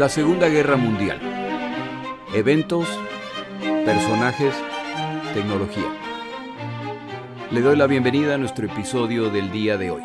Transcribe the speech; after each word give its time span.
La 0.00 0.08
Segunda 0.08 0.48
Guerra 0.48 0.78
Mundial. 0.78 1.20
Eventos, 2.32 2.88
personajes, 3.84 4.54
tecnología. 5.34 5.94
Le 7.50 7.60
doy 7.60 7.76
la 7.76 7.86
bienvenida 7.86 8.36
a 8.36 8.38
nuestro 8.38 8.64
episodio 8.64 9.28
del 9.28 9.52
día 9.52 9.76
de 9.76 9.90
hoy. 9.90 10.02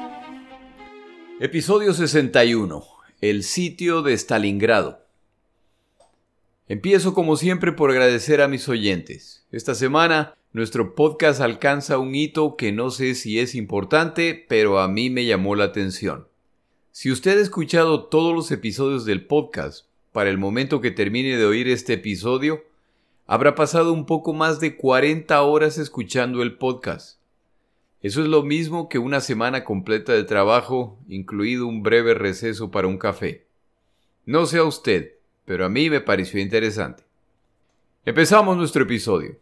Episodio 1.39 1.93
61. 1.93 2.83
El 3.21 3.43
sitio 3.43 4.01
de 4.01 4.11
Stalingrado. 4.15 4.99
Empiezo 6.67 7.13
como 7.13 7.37
siempre 7.37 7.71
por 7.71 7.89
agradecer 7.89 8.41
a 8.41 8.49
mis 8.49 8.67
oyentes. 8.67 9.45
Esta 9.53 9.75
semana 9.75 10.35
nuestro 10.51 10.93
podcast 10.93 11.39
alcanza 11.39 11.99
un 11.99 12.13
hito 12.15 12.57
que 12.57 12.73
no 12.73 12.89
sé 12.89 13.15
si 13.15 13.39
es 13.39 13.55
importante, 13.55 14.45
pero 14.49 14.79
a 14.79 14.89
mí 14.89 15.09
me 15.09 15.23
llamó 15.25 15.55
la 15.55 15.63
atención. 15.63 16.27
Si 16.97 17.11
usted 17.11 17.37
ha 17.37 17.41
escuchado 17.41 18.05
todos 18.05 18.33
los 18.33 18.51
episodios 18.51 19.03
del 19.03 19.27
podcast 19.27 19.84
para 20.15 20.29
el 20.29 20.37
momento 20.37 20.79
que 20.79 20.91
termine 20.91 21.35
de 21.35 21.45
oír 21.45 21.67
este 21.67 21.95
episodio, 21.95 22.63
habrá 23.27 23.53
pasado 23.53 23.91
un 23.91 24.05
poco 24.05 24.31
más 24.31 24.61
de 24.61 24.77
40 24.77 25.41
horas 25.41 25.77
escuchando 25.77 26.41
el 26.41 26.57
podcast. 26.57 27.19
Eso 28.01 28.21
es 28.21 28.29
lo 28.29 28.41
mismo 28.41 28.87
que 28.87 28.97
una 28.97 29.19
semana 29.19 29.65
completa 29.65 30.13
de 30.13 30.23
trabajo, 30.23 30.97
incluido 31.09 31.67
un 31.67 31.83
breve 31.83 32.13
receso 32.13 32.71
para 32.71 32.87
un 32.87 32.97
café. 32.97 33.45
No 34.25 34.45
sé 34.45 34.59
a 34.59 34.63
usted, 34.63 35.15
pero 35.43 35.65
a 35.65 35.69
mí 35.69 35.89
me 35.89 35.99
pareció 35.99 36.39
interesante. 36.39 37.03
Empezamos 38.05 38.55
nuestro 38.55 38.83
episodio. 38.83 39.35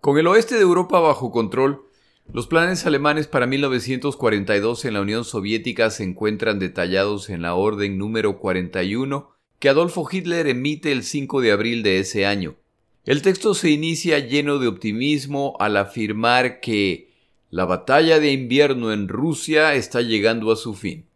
Con 0.00 0.18
el 0.18 0.26
oeste 0.26 0.56
de 0.56 0.62
Europa 0.62 0.98
bajo 0.98 1.30
control, 1.30 1.84
los 2.32 2.48
planes 2.48 2.86
alemanes 2.86 3.28
para 3.28 3.46
1942 3.46 4.84
en 4.84 4.94
la 4.94 5.02
Unión 5.02 5.24
Soviética 5.24 5.90
se 5.90 6.02
encuentran 6.02 6.58
detallados 6.58 7.30
en 7.30 7.40
la 7.40 7.54
orden 7.54 7.98
número 7.98 8.40
41 8.40 9.35
que 9.58 9.68
Adolfo 9.68 10.06
Hitler 10.10 10.46
emite 10.46 10.92
el 10.92 11.02
5 11.02 11.40
de 11.40 11.52
abril 11.52 11.82
de 11.82 11.98
ese 11.98 12.26
año. 12.26 12.56
El 13.04 13.22
texto 13.22 13.54
se 13.54 13.70
inicia 13.70 14.18
lleno 14.18 14.58
de 14.58 14.66
optimismo 14.66 15.56
al 15.60 15.76
afirmar 15.76 16.60
que 16.60 17.10
la 17.50 17.64
batalla 17.64 18.18
de 18.18 18.32
invierno 18.32 18.92
en 18.92 19.08
Rusia 19.08 19.74
está 19.74 20.02
llegando 20.02 20.50
a 20.50 20.56
su 20.56 20.74
fin. 20.74 21.06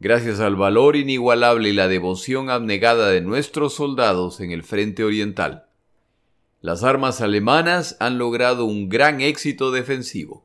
Gracias 0.00 0.40
al 0.40 0.56
valor 0.56 0.96
inigualable 0.96 1.68
y 1.68 1.72
la 1.72 1.86
devoción 1.86 2.50
abnegada 2.50 3.08
de 3.08 3.20
nuestros 3.20 3.74
soldados 3.74 4.40
en 4.40 4.50
el 4.50 4.64
frente 4.64 5.04
oriental. 5.04 5.66
Las 6.60 6.82
armas 6.82 7.20
alemanas 7.20 7.96
han 8.00 8.18
logrado 8.18 8.64
un 8.64 8.88
gran 8.88 9.20
éxito 9.20 9.70
defensivo. 9.70 10.44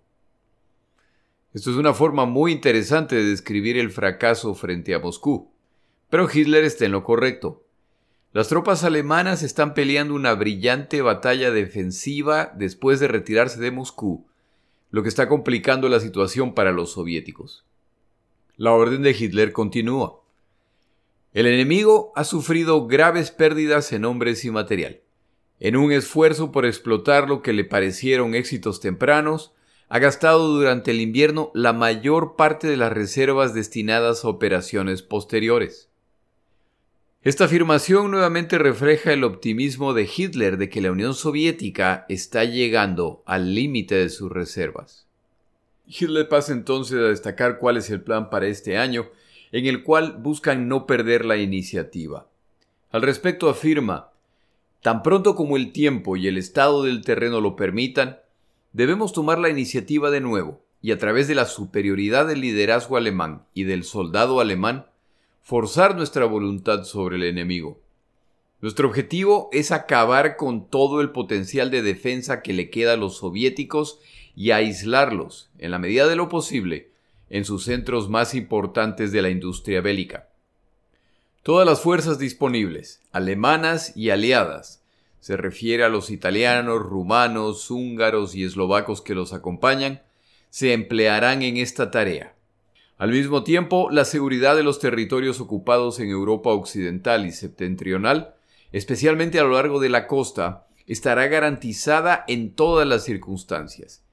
Esto 1.53 1.71
es 1.71 1.77
una 1.77 1.95
forma 1.95 2.25
muy 2.25 2.51
interesante 2.51 3.15
de 3.15 3.23
describir 3.23 3.77
el 3.79 3.89
fracaso 3.89 4.53
frente 4.53 4.93
a 4.93 4.99
Moscú. 4.99 5.49
Pero 6.09 6.29
Hitler 6.31 6.63
está 6.63 6.85
en 6.85 6.93
lo 6.93 7.03
correcto. 7.03 7.63
Las 8.31 8.47
tropas 8.47 8.83
alemanas 8.83 9.43
están 9.43 9.73
peleando 9.73 10.13
una 10.13 10.33
brillante 10.33 11.01
batalla 11.01 11.51
defensiva 11.51 12.53
después 12.55 12.99
de 12.99 13.07
retirarse 13.07 13.59
de 13.59 13.71
Moscú, 13.71 14.27
lo 14.91 15.03
que 15.03 15.09
está 15.09 15.27
complicando 15.27 15.89
la 15.89 15.99
situación 15.99 16.53
para 16.53 16.71
los 16.71 16.91
soviéticos. 16.91 17.65
La 18.55 18.73
orden 18.73 19.01
de 19.01 19.11
Hitler 19.11 19.51
continúa. 19.51 20.21
El 21.33 21.45
enemigo 21.45 22.13
ha 22.15 22.23
sufrido 22.23 22.87
graves 22.87 23.31
pérdidas 23.31 23.91
en 23.91 24.05
hombres 24.05 24.45
y 24.45 24.51
material. 24.51 25.01
En 25.59 25.75
un 25.75 25.91
esfuerzo 25.91 26.51
por 26.51 26.65
explotar 26.65 27.27
lo 27.27 27.41
que 27.41 27.53
le 27.53 27.65
parecieron 27.65 28.33
éxitos 28.33 28.79
tempranos, 28.79 29.53
ha 29.89 29.99
gastado 29.99 30.47
durante 30.47 30.91
el 30.91 31.01
invierno 31.01 31.51
la 31.53 31.73
mayor 31.73 32.35
parte 32.35 32.67
de 32.67 32.77
las 32.77 32.91
reservas 32.91 33.53
destinadas 33.53 34.23
a 34.23 34.29
operaciones 34.29 35.01
posteriores. 35.01 35.89
Esta 37.23 37.45
afirmación 37.45 38.11
nuevamente 38.11 38.57
refleja 38.57 39.11
el 39.11 39.23
optimismo 39.23 39.93
de 39.93 40.09
Hitler 40.13 40.57
de 40.57 40.69
que 40.69 40.81
la 40.81 40.91
Unión 40.91 41.13
Soviética 41.13 42.05
está 42.09 42.45
llegando 42.45 43.23
al 43.25 43.55
límite 43.55 43.95
de 43.95 44.09
sus 44.09 44.31
reservas. 44.31 45.07
Hitler 45.87 46.29
pasa 46.29 46.53
entonces 46.53 46.97
a 46.97 47.09
destacar 47.09 47.57
cuál 47.57 47.77
es 47.77 47.89
el 47.89 48.01
plan 48.01 48.29
para 48.29 48.47
este 48.47 48.77
año, 48.77 49.07
en 49.51 49.65
el 49.65 49.83
cual 49.83 50.17
buscan 50.19 50.67
no 50.67 50.85
perder 50.85 51.25
la 51.25 51.37
iniciativa. 51.37 52.27
Al 52.91 53.01
respecto 53.01 53.49
afirma, 53.49 54.11
Tan 54.81 55.03
pronto 55.03 55.35
como 55.35 55.57
el 55.57 55.71
tiempo 55.71 56.15
y 56.15 56.27
el 56.27 56.37
estado 56.37 56.83
del 56.83 57.03
terreno 57.03 57.41
lo 57.41 57.55
permitan, 57.55 58.19
debemos 58.73 59.11
tomar 59.11 59.39
la 59.39 59.49
iniciativa 59.49 60.11
de 60.11 60.21
nuevo 60.21 60.61
y 60.81 60.91
a 60.91 60.97
través 60.97 61.27
de 61.27 61.35
la 61.35 61.45
superioridad 61.45 62.27
del 62.27 62.41
liderazgo 62.41 62.95
alemán 62.95 63.43
y 63.53 63.63
del 63.63 63.83
soldado 63.83 64.39
alemán, 64.39 64.85
forzar 65.47 65.95
nuestra 65.95 66.25
voluntad 66.25 66.83
sobre 66.83 67.15
el 67.15 67.23
enemigo. 67.23 67.79
Nuestro 68.59 68.89
objetivo 68.89 69.47
es 69.53 69.71
acabar 69.71 70.35
con 70.35 70.69
todo 70.69 70.99
el 70.99 71.11
potencial 71.11 71.71
de 71.71 71.81
defensa 71.81 72.41
que 72.41 72.51
le 72.51 72.69
queda 72.69 72.93
a 72.93 72.97
los 72.97 73.19
soviéticos 73.19 74.01
y 74.35 74.51
aislarlos, 74.51 75.49
en 75.57 75.71
la 75.71 75.79
medida 75.79 76.05
de 76.09 76.17
lo 76.17 76.27
posible, 76.27 76.91
en 77.29 77.45
sus 77.45 77.63
centros 77.63 78.09
más 78.09 78.35
importantes 78.35 79.13
de 79.13 79.21
la 79.21 79.29
industria 79.29 79.79
bélica. 79.79 80.27
Todas 81.43 81.65
las 81.65 81.79
fuerzas 81.79 82.19
disponibles, 82.19 82.99
alemanas 83.13 83.95
y 83.95 84.09
aliadas, 84.09 84.83
se 85.21 85.37
refiere 85.37 85.85
a 85.85 85.89
los 85.89 86.09
italianos, 86.09 86.81
rumanos, 86.81 87.71
húngaros 87.71 88.35
y 88.35 88.43
eslovacos 88.43 89.01
que 89.01 89.15
los 89.15 89.31
acompañan, 89.31 90.01
se 90.49 90.73
emplearán 90.73 91.41
en 91.41 91.55
esta 91.55 91.89
tarea. 91.89 92.36
Al 92.97 93.11
mismo 93.11 93.43
tiempo, 93.43 93.89
la 93.91 94.05
seguridad 94.05 94.55
de 94.55 94.63
los 94.63 94.79
territorios 94.79 95.39
ocupados 95.39 95.99
en 95.99 96.09
Europa 96.09 96.49
Occidental 96.49 97.25
y 97.25 97.31
Septentrional, 97.31 98.35
especialmente 98.71 99.39
a 99.39 99.43
lo 99.43 99.51
largo 99.51 99.79
de 99.79 99.89
la 99.89 100.07
costa, 100.07 100.67
estará 100.87 101.27
garantizada 101.27 102.23
en 102.27 102.53
todas 102.53 102.87
las 102.87 103.03
circunstancias. 103.03 104.03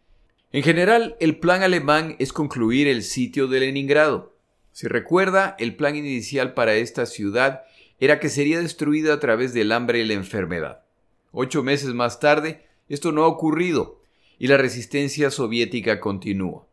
En 0.53 0.63
general, 0.63 1.17
el 1.21 1.39
plan 1.39 1.63
alemán 1.63 2.17
es 2.19 2.33
concluir 2.33 2.87
el 2.87 3.03
sitio 3.03 3.49
de 3.49 3.61
Leningrado, 3.61 4.35
si 4.75 4.89
recuerda, 4.89 5.55
el 5.61 5.77
plan 5.77 5.95
inicial 5.95 6.53
para 6.53 6.75
esta 6.75 7.07
ciudad 7.07 7.63
era 8.01 8.19
que 8.19 8.29
sería 8.29 8.59
destruida 8.59 9.15
a 9.15 9.21
través 9.21 9.55
del 9.55 9.71
hambre 9.71 10.01
y 10.01 10.05
la 10.05 10.15
enfermedad. 10.15 10.83
Ocho 11.31 11.63
meses 11.63 11.95
más 11.95 12.19
tarde, 12.19 12.67
esto 12.89 13.13
no 13.13 13.23
ha 13.23 13.29
ocurrido 13.29 14.01
y 14.37 14.49
la 14.49 14.57
resistencia 14.57 15.31
soviética 15.31 16.01
continúa, 16.01 16.67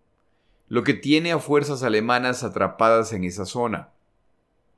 lo 0.72 0.86
que 0.86 0.94
tiene 0.94 1.34
a 1.34 1.40
fuerzas 1.40 1.84
alemanas 1.84 2.46
atrapadas 2.46 3.12
en 3.12 3.26
esa 3.26 3.46
zona. 3.46 3.90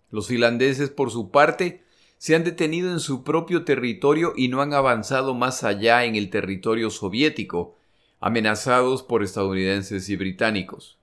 Los 0.10 0.26
finlandeses, 0.26 0.90
por 0.90 1.12
su 1.12 1.30
parte, 1.30 1.84
se 2.18 2.34
han 2.34 2.44
detenido 2.44 2.92
en 2.92 3.00
su 3.00 3.24
propio 3.24 3.64
territorio 3.64 4.34
y 4.36 4.48
no 4.48 4.64
han 4.64 4.74
avanzado 4.74 5.36
más 5.36 5.64
allá 5.64 6.04
en 6.06 6.16
el 6.16 6.32
territorio 6.32 6.90
soviético, 6.90 7.76
amenazados 8.20 9.04
por 9.04 9.22
estadounidenses 9.22 10.10
y 10.10 10.16
británicos. 10.16 10.98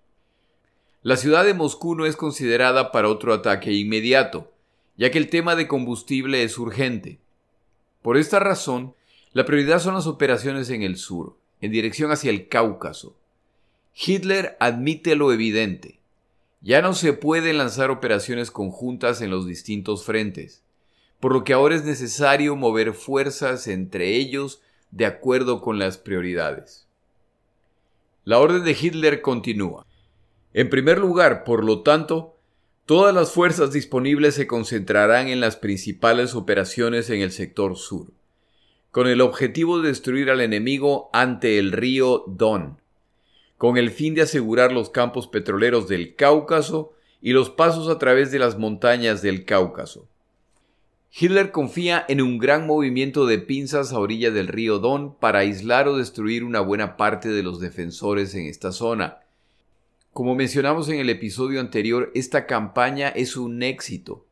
La 1.04 1.16
ciudad 1.16 1.44
de 1.44 1.54
Moscú 1.54 1.94
no 1.94 2.04
es 2.04 2.16
considerada 2.16 2.90
para 2.90 3.10
otro 3.10 3.32
ataque 3.32 3.72
inmediato, 3.72 4.50
ya 4.96 5.12
que 5.12 5.18
el 5.18 5.30
tema 5.30 5.54
de 5.54 5.68
combustible 5.68 6.42
es 6.42 6.58
urgente. 6.58 7.20
Por 8.02 8.16
esta 8.16 8.40
razón, 8.40 8.96
la 9.34 9.44
prioridad 9.44 9.78
son 9.78 9.94
las 9.94 10.08
operaciones 10.08 10.68
en 10.68 10.82
el 10.82 10.96
sur, 10.96 11.36
en 11.60 11.70
dirección 11.70 12.10
hacia 12.10 12.30
el 12.30 12.48
Cáucaso. 12.48 13.19
Hitler 13.94 14.56
admite 14.60 15.16
lo 15.16 15.32
evidente. 15.32 16.00
Ya 16.60 16.82
no 16.82 16.92
se 16.94 17.12
pueden 17.12 17.58
lanzar 17.58 17.90
operaciones 17.90 18.50
conjuntas 18.50 19.22
en 19.22 19.30
los 19.30 19.46
distintos 19.46 20.04
frentes, 20.04 20.62
por 21.18 21.32
lo 21.32 21.44
que 21.44 21.52
ahora 21.52 21.74
es 21.74 21.84
necesario 21.84 22.56
mover 22.56 22.92
fuerzas 22.92 23.66
entre 23.66 24.16
ellos 24.16 24.62
de 24.90 25.06
acuerdo 25.06 25.60
con 25.60 25.78
las 25.78 25.98
prioridades. 25.98 26.86
La 28.24 28.38
orden 28.38 28.64
de 28.64 28.76
Hitler 28.78 29.22
continúa. 29.22 29.86
En 30.52 30.68
primer 30.68 30.98
lugar, 30.98 31.44
por 31.44 31.64
lo 31.64 31.82
tanto, 31.82 32.36
todas 32.84 33.14
las 33.14 33.32
fuerzas 33.32 33.72
disponibles 33.72 34.34
se 34.34 34.46
concentrarán 34.46 35.28
en 35.28 35.40
las 35.40 35.56
principales 35.56 36.34
operaciones 36.34 37.08
en 37.08 37.20
el 37.20 37.32
sector 37.32 37.76
sur, 37.76 38.12
con 38.90 39.06
el 39.06 39.20
objetivo 39.20 39.80
de 39.80 39.88
destruir 39.88 40.28
al 40.28 40.40
enemigo 40.40 41.08
ante 41.12 41.58
el 41.58 41.72
río 41.72 42.24
Don, 42.26 42.79
con 43.60 43.76
el 43.76 43.90
fin 43.90 44.14
de 44.14 44.22
asegurar 44.22 44.72
los 44.72 44.88
campos 44.88 45.26
petroleros 45.26 45.86
del 45.86 46.14
Cáucaso 46.14 46.94
y 47.20 47.32
los 47.32 47.50
pasos 47.50 47.90
a 47.90 47.98
través 47.98 48.30
de 48.30 48.38
las 48.38 48.56
montañas 48.56 49.20
del 49.20 49.44
Cáucaso. 49.44 50.08
Hitler 51.12 51.50
confía 51.50 52.02
en 52.08 52.22
un 52.22 52.38
gran 52.38 52.66
movimiento 52.66 53.26
de 53.26 53.36
pinzas 53.36 53.92
a 53.92 53.98
orilla 53.98 54.30
del 54.30 54.48
río 54.48 54.78
Don 54.78 55.14
para 55.14 55.40
aislar 55.40 55.88
o 55.88 55.98
destruir 55.98 56.42
una 56.42 56.60
buena 56.60 56.96
parte 56.96 57.28
de 57.28 57.42
los 57.42 57.60
defensores 57.60 58.34
en 58.34 58.46
esta 58.46 58.72
zona, 58.72 59.18
como 60.14 60.34
mencionamos 60.34 60.88
en 60.88 60.98
el 60.98 61.10
episodio 61.10 61.60
anterior, 61.60 62.10
esta 62.14 62.46
campaña 62.46 63.10
es 63.10 63.36
un 63.36 63.62
éxito, 63.62 64.24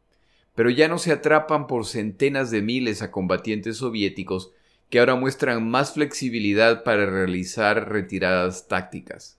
pero 0.55 0.71
ya 0.71 0.89
no 0.89 0.97
se 0.97 1.13
atrapan 1.13 1.67
por 1.67 1.85
centenas 1.85 2.51
de 2.51 2.63
miles 2.63 3.03
a 3.03 3.11
combatientes 3.11 3.77
soviéticos 3.77 4.53
que 4.91 4.99
ahora 4.99 5.15
muestran 5.15 5.69
más 5.69 5.93
flexibilidad 5.93 6.83
para 6.83 7.07
realizar 7.07 7.91
retiradas 7.91 8.69
tácticas. 8.69 9.39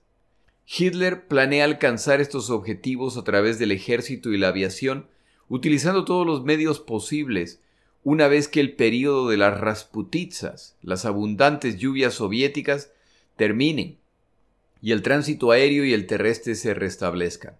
Hitler 0.66 1.26
planea 1.26 1.64
alcanzar 1.64 2.20
estos 2.20 2.50
objetivos 2.50 3.16
a 3.16 3.24
través 3.24 3.58
del 3.58 3.72
ejército 3.72 4.32
y 4.32 4.38
la 4.38 4.48
aviación 4.48 5.06
utilizando 5.48 6.04
todos 6.04 6.24
los 6.24 6.44
medios 6.44 6.78
posibles, 6.78 7.60
una 8.04 8.28
vez 8.28 8.46
que 8.46 8.60
el 8.60 8.74
período 8.74 9.28
de 9.28 9.36
las 9.36 9.58
Rasputitsas, 9.58 10.76
las 10.80 11.04
abundantes 11.04 11.76
lluvias 11.76 12.14
soviéticas, 12.14 12.92
terminen 13.36 13.98
y 14.80 14.92
el 14.92 15.02
tránsito 15.02 15.50
aéreo 15.50 15.84
y 15.84 15.92
el 15.92 16.06
terrestre 16.06 16.54
se 16.54 16.72
restablezcan. 16.72 17.56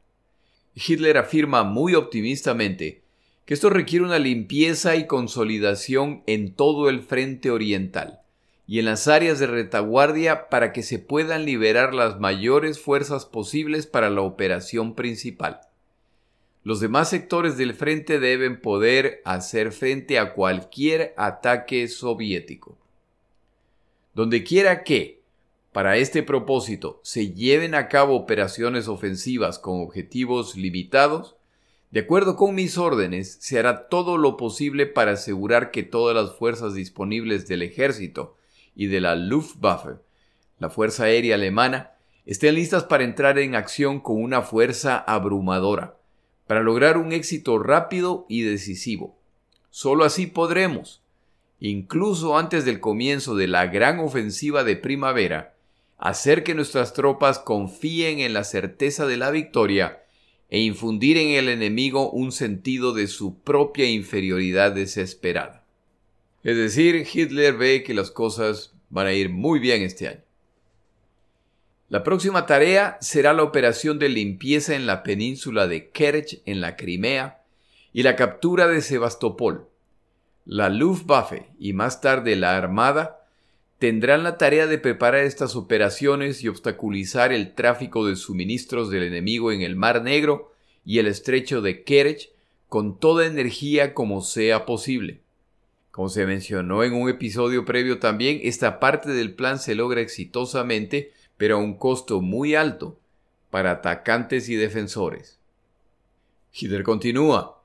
Hitler 0.75 1.19
afirma 1.19 1.65
muy 1.65 1.95
optimistamente 1.95 3.03
que 3.45 3.55
esto 3.55 3.71
requiere 3.71 4.05
una 4.05 4.19
limpieza 4.19 4.97
y 4.97 5.07
consolidación 5.07 6.23
en 6.27 6.55
todo 6.55 6.89
el 6.89 7.03
frente 7.03 7.51
oriental 7.51 8.21
y 8.71 8.79
en 8.79 8.85
las 8.85 9.09
áreas 9.09 9.41
de 9.41 9.49
retaguardia 9.49 10.49
para 10.49 10.73
que 10.73 10.85
se 10.85 11.01
puedan 11.01 11.45
liberar 11.45 11.93
las 11.93 12.21
mayores 12.21 12.79
fuerzas 12.79 13.27
posibles 13.27 13.89
para 13.89 14.11
la 14.11 14.21
operación 14.21 14.95
principal. 14.95 15.61
Los 16.63 16.79
demás 16.79 17.11
sectores 17.11 17.57
del 17.57 17.75
frente 17.75 18.21
deben 18.21 18.61
poder 18.61 19.23
hacer 19.25 19.73
frente 19.73 20.21
a 20.21 20.35
cualquier 20.35 21.15
ataque 21.17 21.89
soviético. 21.89 22.79
Donde 24.15 24.45
quiera 24.45 24.85
que, 24.85 25.21
para 25.73 25.97
este 25.97 26.23
propósito, 26.23 27.01
se 27.03 27.33
lleven 27.33 27.75
a 27.75 27.89
cabo 27.89 28.15
operaciones 28.15 28.87
ofensivas 28.87 29.59
con 29.59 29.81
objetivos 29.81 30.55
limitados, 30.55 31.35
de 31.91 32.01
acuerdo 32.01 32.37
con 32.37 32.55
mis 32.55 32.79
órdenes, 32.79 33.39
se 33.41 33.59
hará 33.59 33.89
todo 33.89 34.17
lo 34.17 34.37
posible 34.37 34.87
para 34.87 35.13
asegurar 35.13 35.73
que 35.73 35.83
todas 35.83 36.15
las 36.15 36.37
fuerzas 36.37 36.75
disponibles 36.75 37.49
del 37.49 37.63
ejército 37.63 38.37
y 38.77 38.87
de 38.87 39.01
la 39.01 39.17
Luftwaffe, 39.17 39.97
la 40.61 40.71
Fuerza 40.71 41.05
Aérea 41.05 41.35
Alemana, 41.35 41.91
estén 42.27 42.55
listas 42.55 42.85
para 42.85 43.03
entrar 43.03 43.41
en 43.41 43.57
acción 43.57 43.99
con 43.99 44.23
una 44.23 44.43
fuerza 44.43 44.99
abrumadora, 44.99 45.97
para 46.47 46.63
lograr 46.63 46.97
un 46.97 47.13
éxito 47.13 47.59
rápido 47.59 48.25
y 48.29 48.43
decisivo. 48.43 49.19
Solo 49.71 50.05
así 50.05 50.29
podremos, 50.29 51.03
incluso 51.59 52.39
antes 52.39 52.65
del 52.65 52.79
comienzo 52.79 53.35
de 53.35 53.49
la 53.49 53.67
gran 53.67 53.99
ofensiva 53.99 54.63
de 54.63 54.77
primavera, 54.77 55.55
hacer 55.99 56.45
que 56.45 56.55
nuestras 56.55 56.93
tropas 56.93 57.41
confíen 57.41 58.21
en 58.21 58.33
la 58.33 58.45
certeza 58.45 59.07
de 59.07 59.17
la 59.17 59.33
victoria 59.33 60.05
e 60.51 60.61
infundir 60.61 61.17
en 61.17 61.31
el 61.31 61.49
enemigo 61.49 62.11
un 62.11 62.33
sentido 62.33 62.93
de 62.93 63.07
su 63.07 63.39
propia 63.39 63.89
inferioridad 63.89 64.73
desesperada. 64.73 65.65
Es 66.43 66.57
decir, 66.57 67.07
Hitler 67.13 67.57
ve 67.57 67.83
que 67.85 67.95
las 67.95 68.11
cosas 68.11 68.75
van 68.89 69.07
a 69.07 69.13
ir 69.13 69.31
muy 69.31 69.61
bien 69.61 69.83
este 69.83 70.09
año. 70.09 70.23
La 71.89 72.03
próxima 72.03 72.47
tarea 72.47 72.99
será 73.01 73.33
la 73.33 73.43
operación 73.43 73.99
de 73.99 74.09
limpieza 74.09 74.75
en 74.75 74.87
la 74.87 75.03
península 75.03 75.67
de 75.67 75.91
Kerch 75.91 76.41
en 76.47 76.61
la 76.61 76.77
Crimea 76.77 77.43
y 77.93 78.03
la 78.03 78.17
captura 78.17 78.67
de 78.69 78.81
Sebastopol. 78.81 79.69
La 80.45 80.69
Luftwaffe 80.69 81.49
y 81.59 81.73
más 81.73 82.01
tarde 82.01 82.37
la 82.37 82.57
Armada 82.57 83.20
tendrán 83.81 84.25
la 84.25 84.37
tarea 84.37 84.67
de 84.67 84.77
preparar 84.77 85.25
estas 85.25 85.57
operaciones 85.57 86.45
y 86.45 86.49
obstaculizar 86.49 87.33
el 87.33 87.55
tráfico 87.55 88.07
de 88.07 88.15
suministros 88.15 88.91
del 88.91 89.05
enemigo 89.05 89.53
en 89.53 89.63
el 89.63 89.75
Mar 89.75 90.03
Negro 90.03 90.53
y 90.85 90.99
el 90.99 91.07
estrecho 91.07 91.63
de 91.63 91.83
Kerch 91.83 92.31
con 92.69 92.99
toda 93.01 93.27
energía 93.27 93.95
como 93.95 94.21
sea 94.21 94.67
posible. 94.67 95.23
Como 95.93 96.11
se 96.11 96.27
mencionó 96.27 96.85
en 96.85 96.93
un 96.93 97.09
episodio 97.09 97.65
previo 97.65 97.99
también, 97.99 98.39
esta 98.43 98.81
parte 98.81 99.13
del 99.13 99.33
plan 99.33 99.59
se 99.59 99.75
logra 99.75 100.03
exitosamente, 100.03 101.15
pero 101.39 101.57
a 101.57 101.61
un 101.61 101.79
costo 101.79 102.21
muy 102.21 102.55
alto 102.55 102.99
para 103.49 103.71
atacantes 103.71 104.51
y 104.51 104.57
defensores. 104.57 105.39
Hitler 106.53 106.83
continúa. 106.83 107.63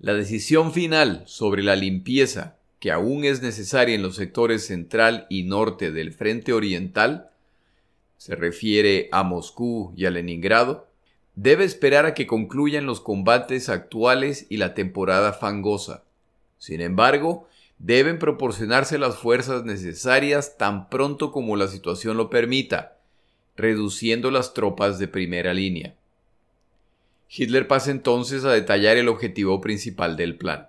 La 0.00 0.14
decisión 0.14 0.72
final 0.72 1.24
sobre 1.26 1.62
la 1.62 1.76
limpieza 1.76 2.57
que 2.78 2.92
aún 2.92 3.24
es 3.24 3.42
necesaria 3.42 3.94
en 3.94 4.02
los 4.02 4.16
sectores 4.16 4.66
central 4.66 5.26
y 5.28 5.42
norte 5.42 5.90
del 5.90 6.12
frente 6.12 6.52
oriental, 6.52 7.30
se 8.16 8.34
refiere 8.34 9.08
a 9.12 9.22
Moscú 9.22 9.92
y 9.96 10.06
a 10.06 10.10
Leningrado, 10.10 10.88
debe 11.34 11.64
esperar 11.64 12.04
a 12.06 12.14
que 12.14 12.26
concluyan 12.26 12.86
los 12.86 13.00
combates 13.00 13.68
actuales 13.68 14.46
y 14.48 14.56
la 14.56 14.74
temporada 14.74 15.32
fangosa. 15.32 16.04
Sin 16.58 16.80
embargo, 16.80 17.48
deben 17.78 18.18
proporcionarse 18.18 18.98
las 18.98 19.16
fuerzas 19.16 19.64
necesarias 19.64 20.56
tan 20.58 20.88
pronto 20.88 21.30
como 21.30 21.56
la 21.56 21.68
situación 21.68 22.16
lo 22.16 22.28
permita, 22.28 22.98
reduciendo 23.56 24.30
las 24.30 24.52
tropas 24.52 24.98
de 24.98 25.06
primera 25.06 25.54
línea. 25.54 25.94
Hitler 27.30 27.68
pasa 27.68 27.90
entonces 27.90 28.44
a 28.44 28.52
detallar 28.52 28.96
el 28.96 29.08
objetivo 29.08 29.60
principal 29.60 30.16
del 30.16 30.36
plan. 30.36 30.68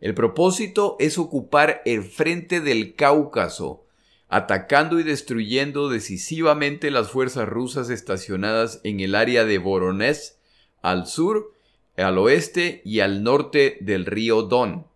El 0.00 0.14
propósito 0.14 0.96
es 0.98 1.18
ocupar 1.18 1.82
el 1.86 2.02
frente 2.02 2.60
del 2.60 2.94
Cáucaso, 2.94 3.84
atacando 4.28 5.00
y 5.00 5.02
destruyendo 5.02 5.88
decisivamente 5.88 6.90
las 6.90 7.10
fuerzas 7.10 7.48
rusas 7.48 7.88
estacionadas 7.88 8.80
en 8.84 9.00
el 9.00 9.14
área 9.14 9.44
de 9.44 9.58
Voronezh, 9.58 10.36
al 10.82 11.06
sur, 11.06 11.54
al 11.96 12.18
oeste 12.18 12.82
y 12.84 13.00
al 13.00 13.22
norte 13.22 13.78
del 13.80 14.04
río 14.04 14.42
Don. 14.42 14.86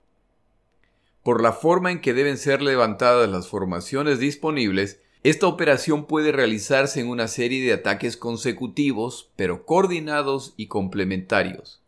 Por 1.23 1.43
la 1.43 1.53
forma 1.53 1.91
en 1.91 2.01
que 2.01 2.13
deben 2.13 2.37
ser 2.37 2.61
levantadas 2.61 3.29
las 3.31 3.49
formaciones 3.49 4.19
disponibles, 4.19 5.01
esta 5.23 5.47
operación 5.47 6.07
puede 6.07 6.33
realizarse 6.33 7.01
en 7.01 7.09
una 7.09 7.29
serie 7.29 7.65
de 7.65 7.75
ataques 7.75 8.17
consecutivos, 8.17 9.31
pero 9.37 9.67
coordinados 9.67 10.55
y 10.57 10.67
complementarios. 10.67 11.83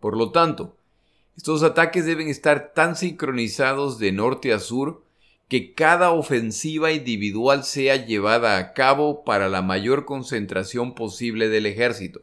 Por 0.00 0.16
lo 0.16 0.32
tanto, 0.32 0.77
estos 1.38 1.62
ataques 1.62 2.04
deben 2.04 2.26
estar 2.26 2.72
tan 2.74 2.96
sincronizados 2.96 4.00
de 4.00 4.10
norte 4.10 4.52
a 4.52 4.58
sur 4.58 5.04
que 5.46 5.72
cada 5.72 6.10
ofensiva 6.10 6.90
individual 6.90 7.62
sea 7.62 7.94
llevada 8.04 8.58
a 8.58 8.72
cabo 8.72 9.22
para 9.22 9.48
la 9.48 9.62
mayor 9.62 10.04
concentración 10.04 10.96
posible 10.96 11.48
del 11.48 11.66
ejército, 11.66 12.22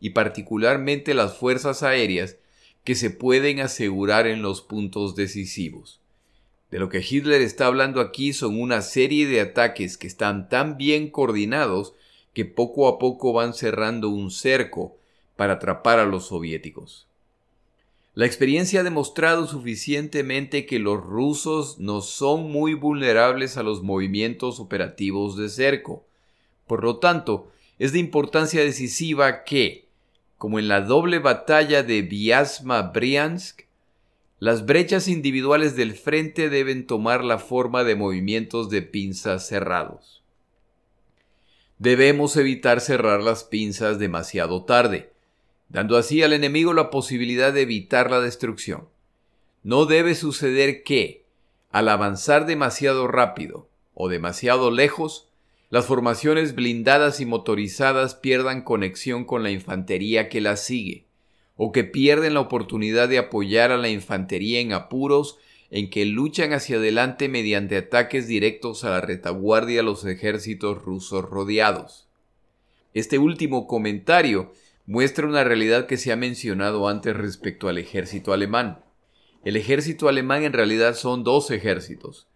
y 0.00 0.10
particularmente 0.10 1.14
las 1.14 1.36
fuerzas 1.36 1.84
aéreas 1.84 2.38
que 2.82 2.96
se 2.96 3.10
pueden 3.10 3.60
asegurar 3.60 4.26
en 4.26 4.42
los 4.42 4.62
puntos 4.62 5.14
decisivos. 5.14 6.00
De 6.72 6.80
lo 6.80 6.88
que 6.88 7.06
Hitler 7.08 7.42
está 7.42 7.66
hablando 7.66 8.00
aquí 8.00 8.32
son 8.32 8.60
una 8.60 8.82
serie 8.82 9.28
de 9.28 9.42
ataques 9.42 9.96
que 9.96 10.08
están 10.08 10.48
tan 10.48 10.76
bien 10.76 11.08
coordinados 11.08 11.94
que 12.32 12.44
poco 12.44 12.88
a 12.88 12.98
poco 12.98 13.32
van 13.32 13.54
cerrando 13.54 14.08
un 14.08 14.32
cerco 14.32 14.98
para 15.36 15.52
atrapar 15.52 16.00
a 16.00 16.04
los 16.04 16.26
soviéticos. 16.26 17.05
La 18.16 18.24
experiencia 18.24 18.80
ha 18.80 18.82
demostrado 18.82 19.46
suficientemente 19.46 20.64
que 20.64 20.78
los 20.78 21.04
rusos 21.04 21.78
no 21.78 22.00
son 22.00 22.50
muy 22.50 22.72
vulnerables 22.72 23.58
a 23.58 23.62
los 23.62 23.82
movimientos 23.82 24.58
operativos 24.58 25.36
de 25.36 25.50
cerco. 25.50 26.06
Por 26.66 26.82
lo 26.82 26.96
tanto, 26.96 27.52
es 27.78 27.92
de 27.92 27.98
importancia 27.98 28.62
decisiva 28.62 29.44
que, 29.44 29.84
como 30.38 30.58
en 30.58 30.66
la 30.66 30.80
doble 30.80 31.18
batalla 31.18 31.82
de 31.82 32.08
Vyazma-Briansk, 32.08 33.66
las 34.38 34.64
brechas 34.64 35.08
individuales 35.08 35.76
del 35.76 35.92
frente 35.92 36.48
deben 36.48 36.86
tomar 36.86 37.22
la 37.22 37.38
forma 37.38 37.84
de 37.84 37.96
movimientos 37.96 38.70
de 38.70 38.80
pinzas 38.80 39.46
cerrados. 39.46 40.22
Debemos 41.78 42.34
evitar 42.38 42.80
cerrar 42.80 43.22
las 43.22 43.44
pinzas 43.44 43.98
demasiado 43.98 44.64
tarde, 44.64 45.12
dando 45.68 45.96
así 45.96 46.22
al 46.22 46.32
enemigo 46.32 46.72
la 46.72 46.90
posibilidad 46.90 47.52
de 47.52 47.62
evitar 47.62 48.10
la 48.10 48.20
destrucción. 48.20 48.88
No 49.62 49.86
debe 49.86 50.14
suceder 50.14 50.82
que, 50.82 51.24
al 51.70 51.88
avanzar 51.88 52.46
demasiado 52.46 53.08
rápido 53.08 53.68
o 53.94 54.08
demasiado 54.08 54.70
lejos, 54.70 55.28
las 55.68 55.86
formaciones 55.86 56.54
blindadas 56.54 57.20
y 57.20 57.26
motorizadas 57.26 58.14
pierdan 58.14 58.62
conexión 58.62 59.24
con 59.24 59.42
la 59.42 59.50
infantería 59.50 60.28
que 60.28 60.40
las 60.40 60.64
sigue, 60.64 61.06
o 61.56 61.72
que 61.72 61.82
pierden 61.82 62.34
la 62.34 62.40
oportunidad 62.40 63.08
de 63.08 63.18
apoyar 63.18 63.72
a 63.72 63.76
la 63.76 63.88
infantería 63.88 64.60
en 64.60 64.72
apuros 64.72 65.38
en 65.70 65.90
que 65.90 66.04
luchan 66.04 66.52
hacia 66.52 66.76
adelante 66.76 67.28
mediante 67.28 67.76
ataques 67.76 68.28
directos 68.28 68.84
a 68.84 68.90
la 68.90 69.00
retaguardia 69.00 69.78
de 69.78 69.82
los 69.82 70.04
ejércitos 70.04 70.80
rusos 70.80 71.24
rodeados. 71.24 72.06
Este 72.94 73.18
último 73.18 73.66
comentario 73.66 74.52
muestra 74.86 75.26
una 75.26 75.42
realidad 75.42 75.86
que 75.86 75.96
se 75.96 76.12
ha 76.12 76.16
mencionado 76.16 76.88
antes 76.88 77.16
respecto 77.16 77.68
al 77.68 77.78
ejército 77.78 78.32
alemán. 78.32 78.84
El 79.44 79.56
ejército 79.56 80.08
alemán 80.08 80.44
en 80.44 80.52
realidad 80.52 80.94
son 80.94 81.24
dos 81.24 81.50
ejércitos. 81.50 82.28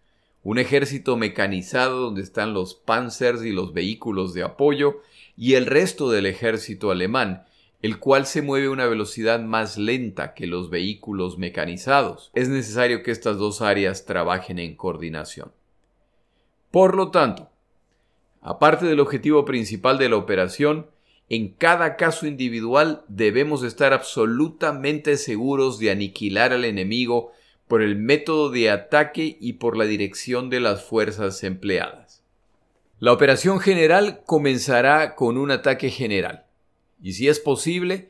Un 0.43 0.57
ejército 0.57 1.17
mecanizado 1.17 1.99
donde 1.99 2.21
están 2.21 2.53
los 2.53 2.75
panzers 2.75 3.43
y 3.43 3.51
los 3.51 3.73
vehículos 3.73 4.33
de 4.33 4.43
apoyo 4.43 5.01
y 5.37 5.53
el 5.53 5.65
resto 5.65 6.09
del 6.09 6.25
ejército 6.25 6.91
alemán, 6.91 7.45
el 7.81 7.99
cual 7.99 8.25
se 8.25 8.41
mueve 8.41 8.67
a 8.67 8.71
una 8.71 8.85
velocidad 8.85 9.39
más 9.39 9.77
lenta 9.77 10.33
que 10.33 10.47
los 10.47 10.69
vehículos 10.69 11.37
mecanizados. 11.37 12.31
Es 12.33 12.49
necesario 12.49 13.01
que 13.01 13.11
estas 13.11 13.37
dos 13.37 13.61
áreas 13.61 14.05
trabajen 14.05 14.59
en 14.59 14.75
coordinación. 14.75 15.51
Por 16.69 16.95
lo 16.95 17.11
tanto, 17.11 17.49
aparte 18.41 18.85
del 18.85 18.99
objetivo 18.99 19.45
principal 19.45 19.97
de 19.97 20.09
la 20.09 20.17
operación, 20.17 20.87
en 21.33 21.47
cada 21.47 21.95
caso 21.95 22.27
individual 22.27 23.05
debemos 23.07 23.63
estar 23.63 23.93
absolutamente 23.93 25.15
seguros 25.15 25.79
de 25.79 25.89
aniquilar 25.89 26.51
al 26.51 26.65
enemigo 26.65 27.31
por 27.69 27.81
el 27.81 27.95
método 27.95 28.49
de 28.49 28.69
ataque 28.69 29.37
y 29.39 29.53
por 29.53 29.77
la 29.77 29.85
dirección 29.85 30.49
de 30.49 30.59
las 30.59 30.83
fuerzas 30.83 31.45
empleadas. 31.45 32.21
La 32.99 33.13
operación 33.13 33.61
general 33.61 34.23
comenzará 34.25 35.15
con 35.15 35.37
un 35.37 35.51
ataque 35.51 35.89
general, 35.89 36.47
y 37.01 37.13
si 37.13 37.29
es 37.29 37.39
posible, 37.39 38.09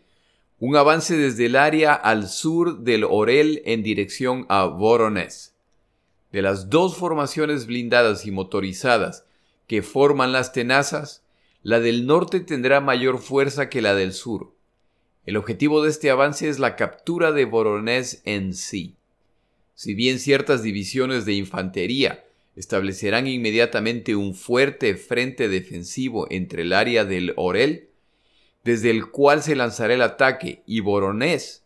un 0.57 0.75
avance 0.75 1.15
desde 1.15 1.45
el 1.45 1.57
área 1.57 1.93
al 1.93 2.27
sur 2.27 2.79
del 2.79 3.03
Orel 3.03 3.61
en 3.65 3.83
dirección 3.83 4.47
a 4.49 4.65
Voronezh. 4.65 5.53
De 6.31 6.41
las 6.41 6.71
dos 6.71 6.97
formaciones 6.97 7.67
blindadas 7.67 8.25
y 8.25 8.31
motorizadas 8.31 9.27
que 9.67 9.83
forman 9.83 10.31
las 10.31 10.53
tenazas, 10.53 11.20
la 11.63 11.79
del 11.79 12.07
norte 12.07 12.39
tendrá 12.39 12.81
mayor 12.81 13.19
fuerza 13.19 13.69
que 13.69 13.81
la 13.81 13.93
del 13.93 14.13
sur. 14.13 14.53
El 15.25 15.37
objetivo 15.37 15.83
de 15.83 15.89
este 15.89 16.09
avance 16.09 16.49
es 16.49 16.57
la 16.57 16.75
captura 16.75 17.31
de 17.31 17.45
Voronezh 17.45 18.21
en 18.25 18.55
sí. 18.55 18.95
Si 19.75 19.93
bien 19.93 20.19
ciertas 20.19 20.63
divisiones 20.63 21.25
de 21.25 21.33
infantería 21.33 22.25
establecerán 22.55 23.27
inmediatamente 23.27 24.15
un 24.15 24.33
fuerte 24.33 24.95
frente 24.95 25.47
defensivo 25.47 26.27
entre 26.29 26.63
el 26.63 26.73
área 26.73 27.05
del 27.05 27.33
Orel, 27.37 27.89
desde 28.63 28.89
el 28.89 29.09
cual 29.09 29.41
se 29.41 29.55
lanzará 29.55 29.93
el 29.93 30.01
ataque, 30.01 30.63
y 30.65 30.81
Voronezh, 30.81 31.61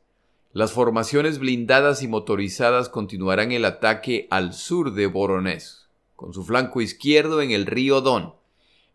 las 0.54 0.72
formaciones 0.72 1.40
blindadas 1.40 2.04
y 2.04 2.08
motorizadas 2.08 2.88
continuarán 2.88 3.52
el 3.52 3.66
ataque 3.66 4.28
al 4.30 4.54
sur 4.54 4.94
de 4.94 5.08
Voronezh, 5.08 5.88
con 6.16 6.34
su 6.34 6.46
flanco 6.46 6.82
izquierdo 6.82 7.42
en 7.42 7.52
el 7.52 7.66
río 7.66 8.00
Don, 8.02 8.36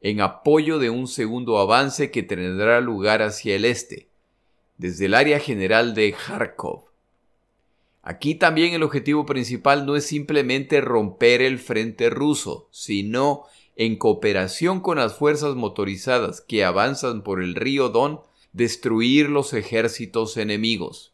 en 0.00 0.20
apoyo 0.20 0.78
de 0.78 0.90
un 0.90 1.06
segundo 1.06 1.58
avance 1.58 2.10
que 2.10 2.22
tendrá 2.22 2.80
lugar 2.80 3.22
hacia 3.22 3.56
el 3.56 3.64
este, 3.64 4.08
desde 4.78 5.06
el 5.06 5.14
área 5.14 5.38
general 5.38 5.94
de 5.94 6.12
Kharkov. 6.12 6.84
Aquí 8.02 8.34
también 8.34 8.72
el 8.72 8.82
objetivo 8.82 9.26
principal 9.26 9.84
no 9.84 9.94
es 9.94 10.06
simplemente 10.06 10.80
romper 10.80 11.42
el 11.42 11.58
frente 11.58 12.08
ruso, 12.08 12.68
sino, 12.70 13.44
en 13.76 13.96
cooperación 13.96 14.80
con 14.80 14.98
las 14.98 15.14
fuerzas 15.14 15.54
motorizadas 15.54 16.40
que 16.40 16.64
avanzan 16.64 17.22
por 17.22 17.42
el 17.42 17.54
río 17.54 17.90
Don, 17.90 18.20
destruir 18.52 19.28
los 19.28 19.52
ejércitos 19.52 20.36
enemigos. 20.36 21.12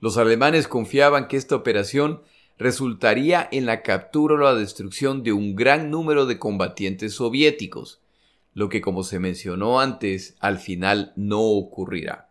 Los 0.00 0.16
alemanes 0.16 0.66
confiaban 0.66 1.28
que 1.28 1.36
esta 1.36 1.56
operación 1.56 2.22
resultaría 2.58 3.48
en 3.50 3.66
la 3.66 3.82
captura 3.82 4.34
o 4.34 4.38
la 4.38 4.54
destrucción 4.54 5.22
de 5.22 5.32
un 5.32 5.56
gran 5.56 5.90
número 5.90 6.26
de 6.26 6.38
combatientes 6.38 7.14
soviéticos, 7.14 8.00
lo 8.52 8.68
que 8.68 8.80
como 8.80 9.02
se 9.02 9.18
mencionó 9.18 9.80
antes, 9.80 10.36
al 10.40 10.58
final 10.58 11.12
no 11.16 11.40
ocurrirá. 11.40 12.30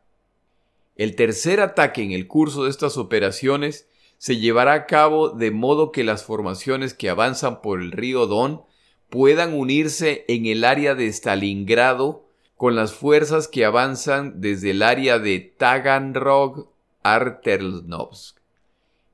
El 0.96 1.15
tercer 1.15 1.60
ataque 1.60 2.03
en 2.03 2.12
el 2.12 2.27
curso 2.27 2.63
de 2.63 2.70
estas 2.70 2.98
operaciones 2.98 3.89
se 4.18 4.38
llevará 4.38 4.74
a 4.74 4.86
cabo 4.86 5.30
de 5.30 5.51
modo 5.51 5.92
que 5.92 6.03
las 6.03 6.24
formaciones 6.24 6.94
que 6.94 7.10
avanzan 7.10 7.62
por 7.62 7.82
el 7.82 7.92
río 7.92 8.25
Don 8.25 8.62
puedan 9.10 9.53
unirse 9.53 10.24
en 10.27 10.46
el 10.46 10.63
área 10.63 10.96
de 10.96 11.08
Stalingrado 11.12 12.25
con 12.56 12.75
las 12.75 12.94
fuerzas 12.94 13.50
que 13.50 13.65
avanzan 13.65 14.39
desde 14.39 14.72
el 14.72 14.84
área 14.84 15.20
de 15.20 15.39
Taganrog 15.39 16.70
Artelnovsk 17.03 18.43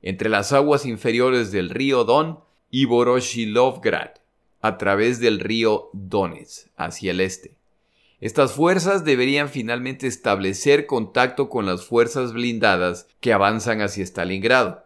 entre 0.02 0.28
las 0.28 0.52
aguas 0.52 0.86
inferiores 0.86 1.52
del 1.52 1.70
río 1.70 2.04
Don 2.04 2.40
y 2.70 2.84
Voroshilovgrad, 2.84 4.10
a 4.60 4.78
través 4.78 5.20
del 5.20 5.40
río 5.40 5.90
Donetsk, 5.92 6.68
hacia 6.76 7.10
el 7.10 7.20
este. 7.20 7.54
Estas 8.20 8.52
fuerzas 8.52 9.04
deberían 9.04 9.48
finalmente 9.48 10.06
establecer 10.06 10.84
contacto 10.86 11.48
con 11.48 11.64
las 11.64 11.86
fuerzas 11.86 12.34
blindadas 12.34 13.08
que 13.20 13.32
avanzan 13.32 13.80
hacia 13.80 14.04
Stalingrado. 14.04 14.84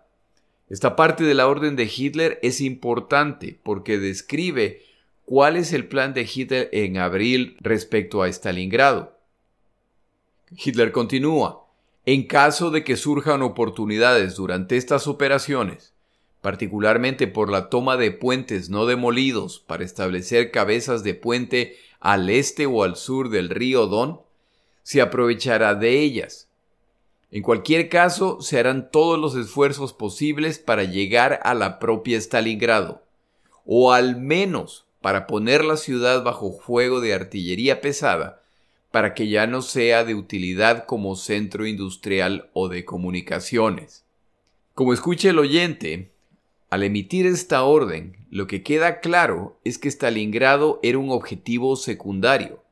Esta 0.70 0.94
parte 0.94 1.24
de 1.24 1.34
la 1.34 1.48
orden 1.48 1.74
de 1.74 1.90
Hitler 1.94 2.38
es 2.42 2.60
importante 2.60 3.58
porque 3.62 3.98
describe 3.98 4.82
cuál 5.24 5.56
es 5.56 5.72
el 5.72 5.88
plan 5.88 6.14
de 6.14 6.28
Hitler 6.32 6.68
en 6.72 6.96
abril 6.96 7.56
respecto 7.60 8.22
a 8.22 8.28
Stalingrado. 8.28 9.18
Hitler 10.50 10.92
continúa. 10.92 11.63
En 12.06 12.24
caso 12.26 12.70
de 12.70 12.84
que 12.84 12.96
surjan 12.96 13.40
oportunidades 13.40 14.36
durante 14.36 14.76
estas 14.76 15.06
operaciones, 15.06 15.94
particularmente 16.42 17.26
por 17.26 17.50
la 17.50 17.70
toma 17.70 17.96
de 17.96 18.10
puentes 18.10 18.68
no 18.68 18.84
demolidos 18.84 19.60
para 19.60 19.84
establecer 19.84 20.50
cabezas 20.50 21.02
de 21.02 21.14
puente 21.14 21.76
al 22.00 22.28
este 22.28 22.66
o 22.66 22.82
al 22.82 22.96
sur 22.96 23.30
del 23.30 23.48
río 23.48 23.86
Don, 23.86 24.20
se 24.82 25.00
aprovechará 25.00 25.74
de 25.74 26.00
ellas. 26.00 26.50
En 27.30 27.42
cualquier 27.42 27.88
caso, 27.88 28.42
se 28.42 28.58
harán 28.58 28.90
todos 28.90 29.18
los 29.18 29.34
esfuerzos 29.34 29.94
posibles 29.94 30.58
para 30.58 30.84
llegar 30.84 31.40
a 31.42 31.54
la 31.54 31.78
propia 31.78 32.18
Stalingrado, 32.18 33.02
o 33.64 33.94
al 33.94 34.20
menos 34.20 34.84
para 35.00 35.26
poner 35.26 35.64
la 35.64 35.78
ciudad 35.78 36.22
bajo 36.22 36.52
fuego 36.52 37.00
de 37.00 37.14
artillería 37.14 37.80
pesada 37.80 38.43
para 38.94 39.12
que 39.12 39.26
ya 39.26 39.48
no 39.48 39.60
sea 39.60 40.04
de 40.04 40.14
utilidad 40.14 40.86
como 40.86 41.16
centro 41.16 41.66
industrial 41.66 42.48
o 42.52 42.68
de 42.68 42.84
comunicaciones. 42.84 44.04
Como 44.72 44.92
escucha 44.92 45.30
el 45.30 45.40
oyente, 45.40 46.12
al 46.70 46.84
emitir 46.84 47.26
esta 47.26 47.64
orden, 47.64 48.16
lo 48.30 48.46
que 48.46 48.62
queda 48.62 49.00
claro 49.00 49.58
es 49.64 49.78
que 49.78 49.90
Stalingrado 49.90 50.78
era 50.84 50.98
un 50.98 51.10
objetivo 51.10 51.74
secundario. 51.74 52.62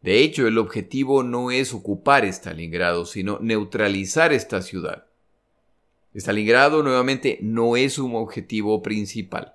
De 0.00 0.20
hecho, 0.20 0.46
el 0.46 0.56
objetivo 0.56 1.22
no 1.22 1.50
es 1.50 1.74
ocupar 1.74 2.24
Stalingrado, 2.24 3.04
sino 3.04 3.38
neutralizar 3.38 4.32
esta 4.32 4.62
ciudad. 4.62 5.04
Stalingrado 6.14 6.82
nuevamente 6.82 7.38
no 7.42 7.76
es 7.76 7.98
un 7.98 8.14
objetivo 8.16 8.80
principal. 8.80 9.54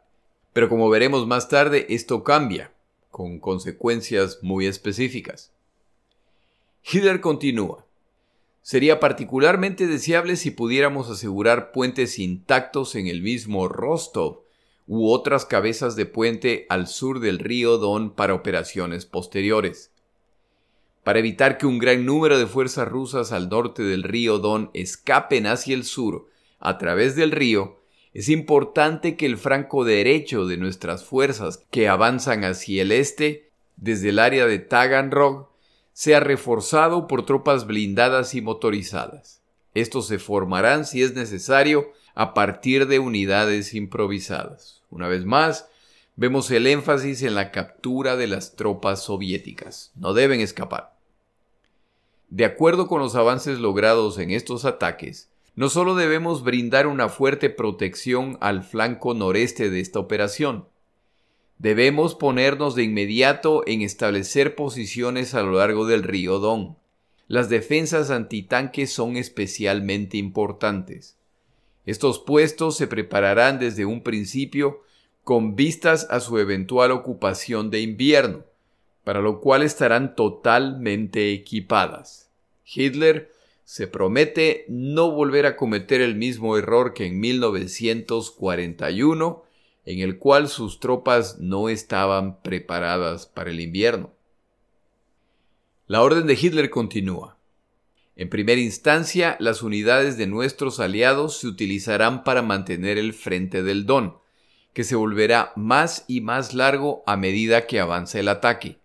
Pero 0.53 0.69
como 0.69 0.91
veremos 0.91 1.25
más 1.25 1.49
tarde, 1.49 1.87
esto 1.89 2.23
cambia, 2.23 2.71
con 3.09 3.39
consecuencias 3.39 4.43
muy 4.43 4.67
específicas. 4.67 5.51
Hitler 6.83 7.21
continúa. 7.21 7.85
Sería 8.61 8.99
particularmente 8.99 9.87
deseable 9.87 10.35
si 10.35 10.51
pudiéramos 10.51 11.09
asegurar 11.09 11.71
puentes 11.71 12.19
intactos 12.19 12.95
en 12.95 13.07
el 13.07 13.21
mismo 13.21 13.67
Rostov 13.67 14.41
u 14.87 15.09
otras 15.09 15.45
cabezas 15.45 15.95
de 15.95 16.05
puente 16.05 16.65
al 16.69 16.87
sur 16.87 17.19
del 17.19 17.39
río 17.39 17.77
Don 17.77 18.11
para 18.11 18.33
operaciones 18.33 19.05
posteriores. 19.05 19.91
Para 21.03 21.19
evitar 21.19 21.57
que 21.57 21.65
un 21.65 21.79
gran 21.79 22.05
número 22.05 22.37
de 22.37 22.45
fuerzas 22.45 22.87
rusas 22.87 23.31
al 23.31 23.49
norte 23.49 23.83
del 23.83 24.03
río 24.03 24.37
Don 24.37 24.69
escapen 24.73 25.47
hacia 25.47 25.75
el 25.75 25.83
sur 25.83 26.27
a 26.59 26.77
través 26.77 27.15
del 27.15 27.31
río, 27.31 27.79
es 28.13 28.27
importante 28.27 29.15
que 29.15 29.25
el 29.25 29.37
franco 29.37 29.85
derecho 29.85 30.45
de 30.45 30.57
nuestras 30.57 31.05
fuerzas 31.05 31.63
que 31.71 31.87
avanzan 31.87 32.43
hacia 32.43 32.81
el 32.81 32.91
este, 32.91 33.49
desde 33.77 34.09
el 34.09 34.19
área 34.19 34.45
de 34.45 34.59
Taganrog, 34.59 35.50
sea 35.93 36.19
reforzado 36.19 37.07
por 37.07 37.25
tropas 37.25 37.67
blindadas 37.67 38.35
y 38.35 38.41
motorizadas. 38.41 39.41
Estos 39.73 40.07
se 40.07 40.19
formarán, 40.19 40.85
si 40.85 41.01
es 41.01 41.13
necesario, 41.13 41.91
a 42.13 42.33
partir 42.33 42.87
de 42.87 42.99
unidades 42.99 43.73
improvisadas. 43.73 44.81
Una 44.89 45.07
vez 45.07 45.25
más, 45.25 45.67
vemos 46.15 46.51
el 46.51 46.67
énfasis 46.67 47.23
en 47.23 47.35
la 47.35 47.51
captura 47.51 48.15
de 48.17 48.27
las 48.27 48.55
tropas 48.55 49.03
soviéticas. 49.03 49.91
No 49.95 50.13
deben 50.13 50.41
escapar. 50.41 50.93
De 52.29 52.45
acuerdo 52.45 52.87
con 52.87 52.99
los 53.01 53.15
avances 53.15 53.59
logrados 53.59 54.17
en 54.17 54.31
estos 54.31 54.65
ataques, 54.65 55.29
no 55.55 55.69
solo 55.69 55.95
debemos 55.95 56.43
brindar 56.43 56.87
una 56.87 57.09
fuerte 57.09 57.49
protección 57.49 58.37
al 58.39 58.63
flanco 58.63 59.13
noreste 59.13 59.69
de 59.69 59.81
esta 59.81 59.99
operación, 59.99 60.65
Debemos 61.61 62.15
ponernos 62.15 62.73
de 62.73 62.81
inmediato 62.81 63.61
en 63.67 63.83
establecer 63.83 64.55
posiciones 64.55 65.35
a 65.35 65.43
lo 65.43 65.59
largo 65.59 65.85
del 65.85 66.01
río 66.01 66.39
Don. 66.39 66.75
Las 67.27 67.49
defensas 67.49 68.09
antitanques 68.09 68.91
son 68.91 69.15
especialmente 69.15 70.17
importantes. 70.17 71.19
Estos 71.85 72.17
puestos 72.17 72.77
se 72.77 72.87
prepararán 72.87 73.59
desde 73.59 73.85
un 73.85 74.01
principio 74.01 74.81
con 75.23 75.55
vistas 75.55 76.07
a 76.09 76.19
su 76.19 76.39
eventual 76.39 76.89
ocupación 76.89 77.69
de 77.69 77.81
invierno, 77.81 78.43
para 79.03 79.21
lo 79.21 79.39
cual 79.39 79.61
estarán 79.61 80.15
totalmente 80.15 81.31
equipadas. 81.31 82.31
Hitler 82.65 83.31
se 83.65 83.85
promete 83.85 84.65
no 84.67 85.11
volver 85.11 85.45
a 85.45 85.55
cometer 85.55 86.01
el 86.01 86.15
mismo 86.15 86.57
error 86.57 86.95
que 86.95 87.05
en 87.05 87.19
1941 87.19 89.50
en 89.85 89.99
el 89.99 90.17
cual 90.17 90.47
sus 90.47 90.79
tropas 90.79 91.39
no 91.39 91.69
estaban 91.69 92.41
preparadas 92.41 93.25
para 93.25 93.49
el 93.51 93.59
invierno. 93.59 94.11
La 95.87 96.01
orden 96.01 96.27
de 96.27 96.33
Hitler 96.33 96.69
continúa. 96.69 97.37
En 98.15 98.29
primera 98.29 98.61
instancia, 98.61 99.35
las 99.39 99.63
unidades 99.63 100.17
de 100.17 100.27
nuestros 100.27 100.79
aliados 100.79 101.37
se 101.39 101.47
utilizarán 101.47 102.23
para 102.23 102.41
mantener 102.41 102.97
el 102.97 103.13
frente 103.13 103.63
del 103.63 103.85
Don, 103.85 104.17
que 104.73 104.83
se 104.83 104.95
volverá 104.95 105.51
más 105.55 106.05
y 106.07 106.21
más 106.21 106.53
largo 106.53 107.03
a 107.07 107.17
medida 107.17 107.67
que 107.67 107.79
avanza 107.79 108.19
el 108.19 108.27
ataque. 108.27 108.77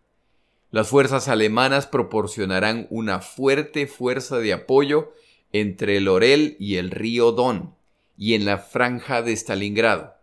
Las 0.70 0.88
fuerzas 0.88 1.28
alemanas 1.28 1.86
proporcionarán 1.86 2.86
una 2.90 3.20
fuerte 3.20 3.86
fuerza 3.86 4.38
de 4.38 4.52
apoyo 4.52 5.12
entre 5.52 5.98
el 5.98 6.08
Orel 6.08 6.56
y 6.58 6.76
el 6.76 6.90
río 6.90 7.32
Don, 7.32 7.74
y 8.18 8.34
en 8.34 8.44
la 8.44 8.58
franja 8.58 9.22
de 9.22 9.32
Stalingrado. 9.32 10.15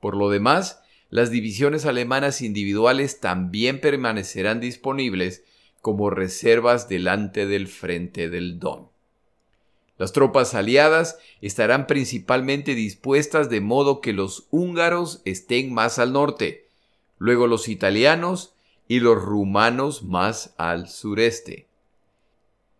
Por 0.00 0.16
lo 0.16 0.30
demás, 0.30 0.82
las 1.10 1.30
divisiones 1.30 1.86
alemanas 1.86 2.40
individuales 2.40 3.20
también 3.20 3.80
permanecerán 3.80 4.60
disponibles 4.60 5.44
como 5.82 6.10
reservas 6.10 6.88
delante 6.88 7.46
del 7.46 7.68
frente 7.68 8.28
del 8.28 8.58
Don. 8.58 8.88
Las 9.98 10.12
tropas 10.12 10.54
aliadas 10.54 11.18
estarán 11.42 11.86
principalmente 11.86 12.74
dispuestas 12.74 13.50
de 13.50 13.60
modo 13.60 14.00
que 14.00 14.14
los 14.14 14.46
húngaros 14.50 15.20
estén 15.26 15.74
más 15.74 15.98
al 15.98 16.14
norte, 16.14 16.68
luego 17.18 17.46
los 17.46 17.68
italianos 17.68 18.54
y 18.88 19.00
los 19.00 19.22
rumanos 19.22 20.02
más 20.02 20.54
al 20.56 20.88
sureste. 20.88 21.66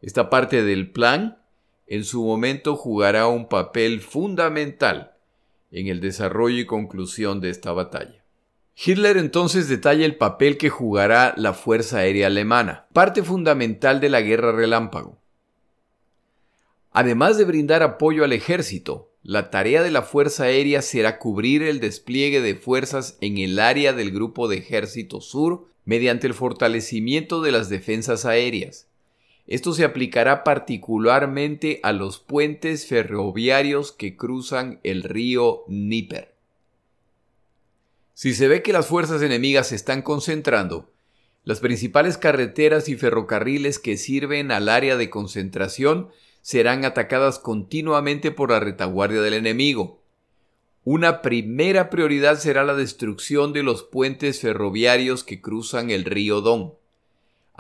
Esta 0.01 0.31
parte 0.31 0.63
del 0.63 0.91
plan 0.91 1.39
en 1.87 2.05
su 2.05 2.25
momento 2.25 2.75
jugará 2.75 3.27
un 3.27 3.49
papel 3.49 4.01
fundamental 4.01 5.13
en 5.71 5.87
el 5.87 6.01
desarrollo 6.01 6.59
y 6.59 6.67
conclusión 6.67 7.41
de 7.41 7.51
esta 7.51 7.73
batalla. 7.73 8.25
Hitler 8.83 9.19
entonces 9.19 9.69
detalla 9.69 10.07
el 10.07 10.17
papel 10.17 10.57
que 10.57 10.71
jugará 10.71 11.35
la 11.37 11.53
Fuerza 11.53 11.99
Aérea 11.99 12.29
Alemana, 12.29 12.87
parte 12.93 13.23
fundamental 13.23 14.01
de 14.01 14.09
la 14.09 14.21
Guerra 14.23 14.53
Relámpago. 14.53 15.21
Además 16.91 17.37
de 17.39 17.45
brindar 17.45 17.83
apoyo 17.83 18.25
al 18.25 18.33
ejército, 18.33 19.13
la 19.23 19.51
tarea 19.51 19.83
de 19.83 19.91
la 19.91 20.03
Fuerza 20.03 20.45
Aérea 20.45 20.81
será 20.81 21.19
cubrir 21.19 21.63
el 21.63 21.79
despliegue 21.79 22.41
de 22.41 22.55
fuerzas 22.55 23.19
en 23.21 23.39
el 23.39 23.59
área 23.59 23.93
del 23.93 24.13
Grupo 24.13 24.49
de 24.49 24.57
Ejército 24.57 25.21
Sur 25.21 25.69
mediante 25.85 26.27
el 26.27 26.35
fortalecimiento 26.35 27.43
de 27.43 27.53
las 27.53 27.69
defensas 27.69 28.25
aéreas, 28.25 28.90
esto 29.47 29.73
se 29.73 29.85
aplicará 29.85 30.45
particularmente 30.45 31.81
a 31.83 31.93
los 31.93 32.19
puentes 32.19 32.87
ferroviarios 32.87 33.93
que 33.93 34.17
cruzan 34.17 34.81
el 34.85 35.03
río 35.03 35.65
Níper. 35.69 36.35
Si 38.15 38.35
se 38.35 38.49
ve 38.49 38.63
que 38.63 38.73
las 38.73 38.87
fuerzas 38.87 39.23
enemigas 39.23 39.69
se 39.69 39.77
están 39.77 40.03
concentrando, 40.03 40.91
las 41.45 41.61
principales 41.61 42.19
carreteras 42.19 42.89
y 42.89 42.97
ferrocarriles 42.97 43.79
que 43.79 43.97
sirven 43.97 44.53
al 44.53 44.69
área 44.69 44.97
de 44.97 45.09
concentración 45.09 46.11
serán 46.43 46.85
atacadas 46.85 47.39
continuamente 47.39 48.31
por 48.31 48.51
la 48.51 48.61
retaguardia 48.61 49.23
del 49.23 49.35
enemigo. 49.35 50.03
Una 50.85 51.23
primera 51.23 51.91
prioridad 51.91 52.39
será 52.39 52.65
la 52.65 52.75
destrucción 52.75 53.53
de 53.53 53.63
los 53.63 53.83
puentes 53.83 54.41
ferroviarios 54.41 55.25
que 55.25 55.41
cruzan 55.41 55.91
el 55.91 56.05
río 56.05 56.41
Don. 56.41 56.75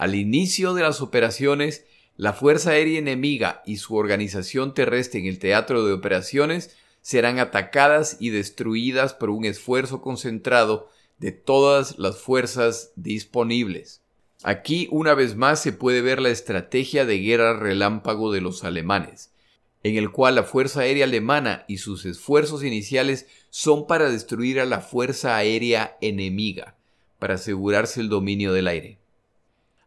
Al 0.00 0.14
inicio 0.14 0.72
de 0.72 0.80
las 0.80 1.02
operaciones, 1.02 1.84
la 2.16 2.32
Fuerza 2.32 2.70
Aérea 2.70 2.98
enemiga 2.98 3.60
y 3.66 3.76
su 3.76 3.96
organización 3.96 4.72
terrestre 4.72 5.20
en 5.20 5.26
el 5.26 5.38
teatro 5.38 5.84
de 5.84 5.92
operaciones 5.92 6.74
serán 7.02 7.38
atacadas 7.38 8.16
y 8.18 8.30
destruidas 8.30 9.12
por 9.12 9.28
un 9.28 9.44
esfuerzo 9.44 10.00
concentrado 10.00 10.88
de 11.18 11.32
todas 11.32 11.98
las 11.98 12.16
fuerzas 12.16 12.92
disponibles. 12.96 14.00
Aquí 14.42 14.88
una 14.90 15.12
vez 15.12 15.36
más 15.36 15.60
se 15.60 15.74
puede 15.74 16.00
ver 16.00 16.22
la 16.22 16.30
estrategia 16.30 17.04
de 17.04 17.18
guerra 17.18 17.58
relámpago 17.58 18.32
de 18.32 18.40
los 18.40 18.64
alemanes, 18.64 19.34
en 19.82 19.98
el 19.98 20.10
cual 20.10 20.36
la 20.36 20.44
Fuerza 20.44 20.80
Aérea 20.80 21.04
alemana 21.04 21.66
y 21.68 21.76
sus 21.76 22.06
esfuerzos 22.06 22.64
iniciales 22.64 23.26
son 23.50 23.86
para 23.86 24.08
destruir 24.08 24.60
a 24.60 24.64
la 24.64 24.80
Fuerza 24.80 25.36
Aérea 25.36 25.98
enemiga, 26.00 26.78
para 27.18 27.34
asegurarse 27.34 28.00
el 28.00 28.08
dominio 28.08 28.54
del 28.54 28.66
aire. 28.66 28.99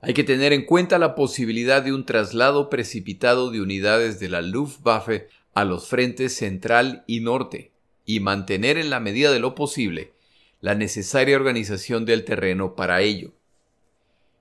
Hay 0.06 0.14
que 0.14 0.26
tener 0.26 0.52
en 0.52 0.66
cuenta 0.66 1.00
la 1.00 1.16
posibilidad 1.16 1.82
de 1.82 1.94
un 1.94 2.06
traslado 2.06 2.70
precipitado 2.70 3.52
de 3.52 3.62
unidades 3.62 4.20
de 4.20 4.28
la 4.28 4.42
Luftwaffe 4.42 5.30
a 5.54 5.64
los 5.64 5.88
frentes 5.88 6.36
central 6.36 7.06
y 7.08 7.22
norte, 7.22 7.72
y 8.04 8.20
mantener 8.20 8.78
en 8.78 8.90
la 8.90 9.00
medida 9.00 9.32
de 9.32 9.40
lo 9.40 9.56
posible 9.56 10.12
la 10.60 10.76
necesaria 10.76 11.38
organización 11.38 12.04
del 12.04 12.26
terreno 12.26 12.76
para 12.76 13.00
ello. 13.00 13.32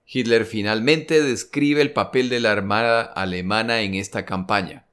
Hitler 0.05 0.47
finalmente 0.47 1.23
describe 1.23 1.81
el 1.81 1.93
papel 1.93 2.29
de 2.29 2.41
la 2.41 2.51
Armada 2.51 3.03
alemana 3.03 3.83
en 3.83 3.95
esta 3.95 4.25
campaña. 4.25 4.87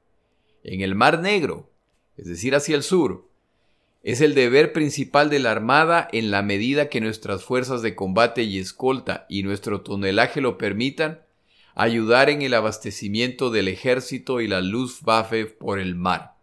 En 0.62 0.82
el 0.82 0.94
Mar 0.94 1.18
Negro, 1.18 1.68
es 2.16 2.26
decir, 2.26 2.54
hacia 2.54 2.76
el 2.76 2.84
sur, 2.84 3.28
es 4.02 4.22
el 4.22 4.34
deber 4.34 4.72
principal 4.72 5.28
de 5.28 5.40
la 5.40 5.50
Armada 5.50 6.08
en 6.12 6.30
la 6.30 6.42
medida 6.42 6.88
que 6.88 7.00
nuestras 7.00 7.44
fuerzas 7.44 7.82
de 7.82 7.94
combate 7.94 8.42
y 8.42 8.58
escolta 8.58 9.26
y 9.28 9.42
nuestro 9.42 9.82
tonelaje 9.82 10.40
lo 10.40 10.56
permitan, 10.56 11.20
ayudar 11.74 12.30
en 12.30 12.42
el 12.42 12.54
abastecimiento 12.54 13.50
del 13.50 13.68
ejército 13.68 14.40
y 14.40 14.48
la 14.48 14.62
Luftwaffe 14.62 15.46
por 15.46 15.78
el 15.78 15.96
mar. 15.96 16.34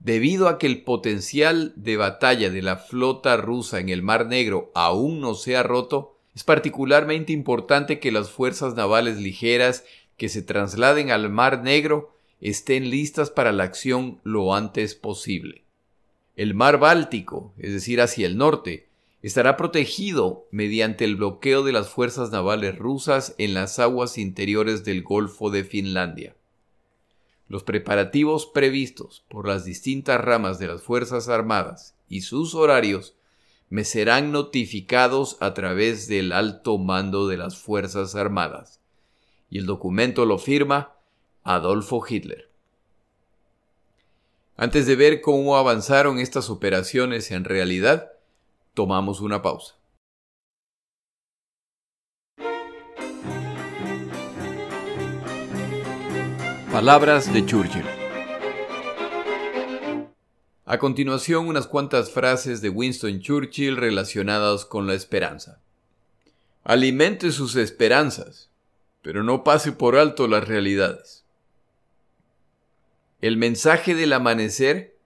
Debido 0.00 0.48
a 0.48 0.58
que 0.58 0.66
el 0.66 0.82
potencial 0.82 1.72
de 1.76 1.96
batalla 1.96 2.50
de 2.50 2.62
la 2.62 2.76
flota 2.76 3.36
rusa 3.36 3.80
en 3.80 3.88
el 3.88 4.02
Mar 4.02 4.26
Negro 4.26 4.70
aún 4.74 5.20
no 5.20 5.34
se 5.34 5.56
ha 5.56 5.62
roto, 5.62 6.16
es 6.34 6.44
particularmente 6.44 7.32
importante 7.32 7.98
que 7.98 8.12
las 8.12 8.30
fuerzas 8.30 8.74
navales 8.74 9.18
ligeras 9.18 9.84
que 10.16 10.28
se 10.28 10.42
trasladen 10.42 11.10
al 11.10 11.30
Mar 11.30 11.62
Negro 11.62 12.14
estén 12.40 12.90
listas 12.90 13.30
para 13.30 13.52
la 13.52 13.64
acción 13.64 14.20
lo 14.22 14.54
antes 14.54 14.94
posible. 14.94 15.67
El 16.38 16.54
mar 16.54 16.78
Báltico, 16.78 17.52
es 17.58 17.72
decir, 17.72 18.00
hacia 18.00 18.24
el 18.24 18.36
norte, 18.36 18.86
estará 19.22 19.56
protegido 19.56 20.46
mediante 20.52 21.04
el 21.04 21.16
bloqueo 21.16 21.64
de 21.64 21.72
las 21.72 21.88
fuerzas 21.88 22.30
navales 22.30 22.78
rusas 22.78 23.34
en 23.38 23.54
las 23.54 23.80
aguas 23.80 24.18
interiores 24.18 24.84
del 24.84 25.02
Golfo 25.02 25.50
de 25.50 25.64
Finlandia. 25.64 26.36
Los 27.48 27.64
preparativos 27.64 28.46
previstos 28.46 29.24
por 29.28 29.48
las 29.48 29.64
distintas 29.64 30.20
ramas 30.20 30.60
de 30.60 30.68
las 30.68 30.80
Fuerzas 30.80 31.28
Armadas 31.28 31.96
y 32.08 32.20
sus 32.20 32.54
horarios 32.54 33.16
me 33.68 33.82
serán 33.82 34.30
notificados 34.30 35.38
a 35.40 35.54
través 35.54 36.06
del 36.06 36.30
alto 36.30 36.78
mando 36.78 37.26
de 37.26 37.36
las 37.36 37.58
Fuerzas 37.58 38.14
Armadas. 38.14 38.78
Y 39.50 39.58
el 39.58 39.66
documento 39.66 40.24
lo 40.24 40.38
firma 40.38 40.92
Adolfo 41.42 42.00
Hitler. 42.08 42.47
Antes 44.60 44.86
de 44.86 44.96
ver 44.96 45.20
cómo 45.20 45.56
avanzaron 45.56 46.18
estas 46.18 46.50
operaciones 46.50 47.30
en 47.30 47.44
realidad, 47.44 48.10
tomamos 48.74 49.20
una 49.20 49.40
pausa. 49.40 49.76
Palabras 56.72 57.32
de 57.32 57.46
Churchill. 57.46 57.84
A 60.64 60.78
continuación, 60.80 61.46
unas 61.46 61.68
cuantas 61.68 62.10
frases 62.10 62.60
de 62.60 62.68
Winston 62.68 63.20
Churchill 63.20 63.76
relacionadas 63.76 64.64
con 64.64 64.88
la 64.88 64.94
esperanza. 64.94 65.60
Alimente 66.64 67.30
sus 67.30 67.54
esperanzas, 67.54 68.50
pero 69.02 69.22
no 69.22 69.44
pase 69.44 69.70
por 69.70 69.94
alto 69.94 70.26
las 70.26 70.48
realidades. 70.48 71.27
El 73.20 73.36
mensaje 73.36 73.96
del 73.96 74.12
amanecer 74.12 74.96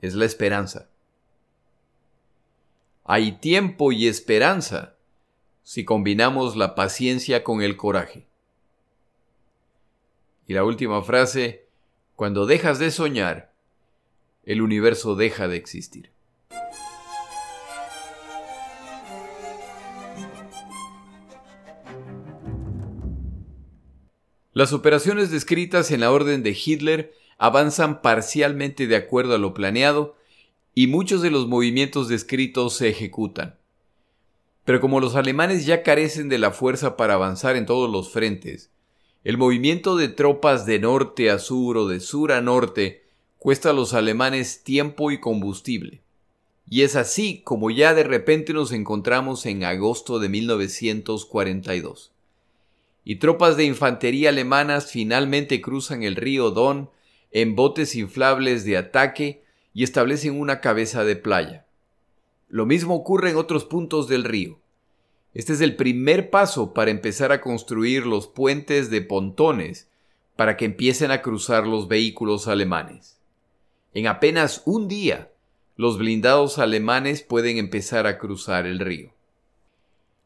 es 0.00 0.14
la 0.14 0.24
esperanza. 0.24 0.88
Hay 3.04 3.32
tiempo 3.32 3.92
y 3.92 4.08
esperanza 4.08 4.94
si 5.62 5.84
combinamos 5.84 6.56
la 6.56 6.74
paciencia 6.74 7.44
con 7.44 7.60
el 7.60 7.76
coraje. 7.76 8.26
Y 10.46 10.54
la 10.54 10.64
última 10.64 11.02
frase, 11.02 11.66
cuando 12.16 12.46
dejas 12.46 12.78
de 12.78 12.90
soñar, 12.90 13.52
el 14.44 14.62
universo 14.62 15.14
deja 15.14 15.46
de 15.46 15.56
existir. 15.56 16.10
Las 24.54 24.72
operaciones 24.72 25.30
descritas 25.30 25.90
en 25.90 26.00
la 26.00 26.10
orden 26.10 26.42
de 26.42 26.58
Hitler 26.64 27.19
avanzan 27.40 28.02
parcialmente 28.02 28.86
de 28.86 28.96
acuerdo 28.96 29.34
a 29.34 29.38
lo 29.38 29.54
planeado 29.54 30.14
y 30.74 30.88
muchos 30.88 31.22
de 31.22 31.30
los 31.30 31.48
movimientos 31.48 32.06
descritos 32.06 32.76
se 32.76 32.90
ejecutan. 32.90 33.56
Pero 34.66 34.82
como 34.82 35.00
los 35.00 35.16
alemanes 35.16 35.64
ya 35.64 35.82
carecen 35.82 36.28
de 36.28 36.36
la 36.36 36.50
fuerza 36.50 36.98
para 36.98 37.14
avanzar 37.14 37.56
en 37.56 37.64
todos 37.64 37.90
los 37.90 38.12
frentes, 38.12 38.70
el 39.24 39.38
movimiento 39.38 39.96
de 39.96 40.08
tropas 40.08 40.66
de 40.66 40.80
norte 40.80 41.30
a 41.30 41.38
sur 41.38 41.78
o 41.78 41.88
de 41.88 42.00
sur 42.00 42.30
a 42.32 42.42
norte 42.42 43.04
cuesta 43.38 43.70
a 43.70 43.72
los 43.72 43.94
alemanes 43.94 44.62
tiempo 44.62 45.10
y 45.10 45.18
combustible. 45.18 46.02
Y 46.68 46.82
es 46.82 46.94
así 46.94 47.40
como 47.42 47.70
ya 47.70 47.94
de 47.94 48.04
repente 48.04 48.52
nos 48.52 48.70
encontramos 48.70 49.46
en 49.46 49.64
agosto 49.64 50.18
de 50.18 50.28
1942. 50.28 52.12
Y 53.02 53.16
tropas 53.16 53.56
de 53.56 53.64
infantería 53.64 54.28
alemanas 54.28 54.90
finalmente 54.92 55.62
cruzan 55.62 56.02
el 56.02 56.16
río 56.16 56.50
Don 56.50 56.90
en 57.32 57.54
botes 57.54 57.94
inflables 57.94 58.64
de 58.64 58.76
ataque 58.76 59.42
y 59.72 59.84
establecen 59.84 60.38
una 60.38 60.60
cabeza 60.60 61.04
de 61.04 61.16
playa. 61.16 61.66
Lo 62.48 62.66
mismo 62.66 62.94
ocurre 62.94 63.30
en 63.30 63.36
otros 63.36 63.64
puntos 63.64 64.08
del 64.08 64.24
río. 64.24 64.58
Este 65.32 65.52
es 65.52 65.60
el 65.60 65.76
primer 65.76 66.30
paso 66.30 66.74
para 66.74 66.90
empezar 66.90 67.30
a 67.30 67.40
construir 67.40 68.04
los 68.04 68.26
puentes 68.26 68.90
de 68.90 69.00
pontones 69.00 69.88
para 70.34 70.56
que 70.56 70.64
empiecen 70.64 71.12
a 71.12 71.22
cruzar 71.22 71.66
los 71.66 71.86
vehículos 71.86 72.48
alemanes. 72.48 73.18
En 73.94 74.06
apenas 74.06 74.62
un 74.64 74.88
día, 74.88 75.30
los 75.76 75.98
blindados 75.98 76.58
alemanes 76.58 77.22
pueden 77.22 77.58
empezar 77.58 78.06
a 78.06 78.18
cruzar 78.18 78.66
el 78.66 78.80
río. 78.80 79.12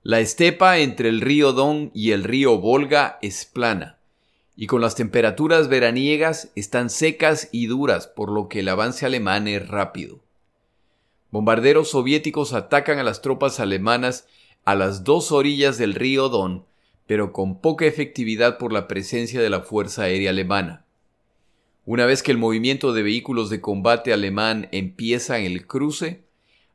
La 0.02 0.20
estepa 0.20 0.78
entre 0.78 1.08
el 1.08 1.20
río 1.20 1.52
Don 1.52 1.90
y 1.94 2.12
el 2.12 2.24
río 2.24 2.58
Volga 2.58 3.18
es 3.22 3.44
plana, 3.44 3.98
y 4.56 4.66
con 4.66 4.80
las 4.80 4.94
temperaturas 4.94 5.68
veraniegas 5.68 6.50
están 6.54 6.90
secas 6.90 7.48
y 7.50 7.66
duras, 7.66 8.06
por 8.06 8.30
lo 8.30 8.48
que 8.48 8.60
el 8.60 8.68
avance 8.68 9.04
alemán 9.04 9.48
es 9.48 9.68
rápido. 9.68 10.20
Bombarderos 11.30 11.90
soviéticos 11.90 12.52
atacan 12.52 12.98
a 12.98 13.02
las 13.02 13.20
tropas 13.20 13.58
alemanas 13.58 14.28
a 14.64 14.76
las 14.76 15.02
dos 15.02 15.32
orillas 15.32 15.76
del 15.76 15.94
río 15.94 16.28
Don, 16.28 16.64
pero 17.06 17.32
con 17.32 17.60
poca 17.60 17.86
efectividad 17.86 18.56
por 18.56 18.72
la 18.72 18.86
presencia 18.86 19.42
de 19.42 19.50
la 19.50 19.60
Fuerza 19.60 20.04
Aérea 20.04 20.30
Alemana. 20.30 20.84
Una 21.84 22.06
vez 22.06 22.22
que 22.22 22.30
el 22.30 22.38
movimiento 22.38 22.92
de 22.92 23.02
vehículos 23.02 23.50
de 23.50 23.60
combate 23.60 24.12
alemán 24.12 24.68
empieza 24.70 25.38
en 25.38 25.46
el 25.46 25.66
cruce, 25.66 26.22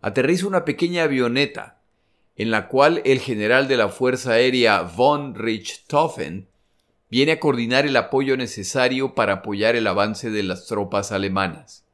aterriza 0.02 0.46
una 0.46 0.65
pequeña 0.65 1.04
avioneta, 1.04 1.82
en 2.36 2.52
la 2.52 2.68
cual 2.68 3.02
el 3.06 3.20
general 3.20 3.70
de 3.70 3.78
la 3.78 3.88
Fuerza 3.88 4.34
Aérea 4.34 4.82
von 4.82 5.36
Richthofen 5.36 6.49
viene 7.10 7.34
a 7.34 7.39
coordinar 7.39 7.86
el 7.86 7.98
apoyo 7.98 8.38
necesario 8.38 9.15
para 9.15 9.34
apoyar 9.34 9.76
el 9.76 9.88
avance 9.88 10.30
de 10.30 10.43
las 10.43 10.67
tropas 10.67 11.12
alemanas. 11.12 11.86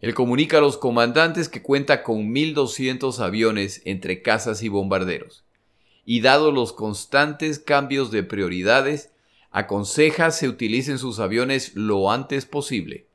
Él 0.00 0.14
comunica 0.14 0.58
a 0.58 0.60
los 0.62 0.78
comandantes 0.78 1.48
que 1.48 1.62
cuenta 1.62 2.02
con 2.02 2.32
1.200 2.32 3.18
aviones 3.20 3.82
entre 3.84 4.22
cazas 4.22 4.62
y 4.62 4.68
bombarderos, 4.68 5.44
y 6.06 6.22
dado 6.22 6.52
los 6.52 6.72
constantes 6.72 7.58
cambios 7.58 8.10
de 8.10 8.22
prioridades, 8.22 9.12
aconseja 9.50 10.30
se 10.30 10.48
utilicen 10.48 10.98
sus 10.98 11.18
aviones 11.18 11.74
lo 11.74 12.10
antes 12.10 12.46
posible. 12.46 13.06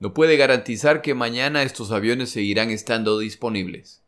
No 0.00 0.12
puede 0.12 0.36
garantizar 0.36 1.02
que 1.02 1.14
mañana 1.14 1.62
estos 1.62 1.92
aviones 1.92 2.30
seguirán 2.30 2.70
estando 2.70 3.18
disponibles. 3.18 4.02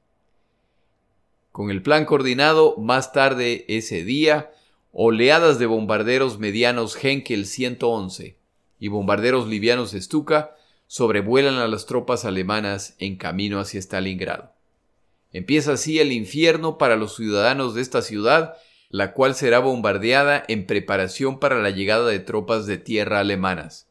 Con 1.52 1.70
el 1.70 1.80
plan 1.80 2.04
coordinado, 2.04 2.76
más 2.76 3.12
tarde 3.12 3.64
ese 3.68 4.04
día, 4.04 4.50
oleadas 4.98 5.58
de 5.58 5.66
bombarderos 5.66 6.38
medianos 6.38 6.96
Henkel 6.96 7.44
111 7.44 8.38
y 8.78 8.88
bombarderos 8.88 9.46
livianos 9.46 9.90
Stuka 9.92 10.56
sobrevuelan 10.86 11.56
a 11.56 11.68
las 11.68 11.84
tropas 11.84 12.24
alemanas 12.24 12.94
en 12.98 13.16
camino 13.16 13.60
hacia 13.60 13.78
Stalingrado. 13.78 14.54
Empieza 15.34 15.74
así 15.74 15.98
el 15.98 16.12
infierno 16.12 16.78
para 16.78 16.96
los 16.96 17.14
ciudadanos 17.14 17.74
de 17.74 17.82
esta 17.82 18.00
ciudad, 18.00 18.54
la 18.88 19.12
cual 19.12 19.34
será 19.34 19.58
bombardeada 19.58 20.42
en 20.48 20.64
preparación 20.64 21.40
para 21.40 21.60
la 21.60 21.68
llegada 21.68 22.08
de 22.08 22.20
tropas 22.20 22.64
de 22.64 22.78
tierra 22.78 23.20
alemanas. 23.20 23.88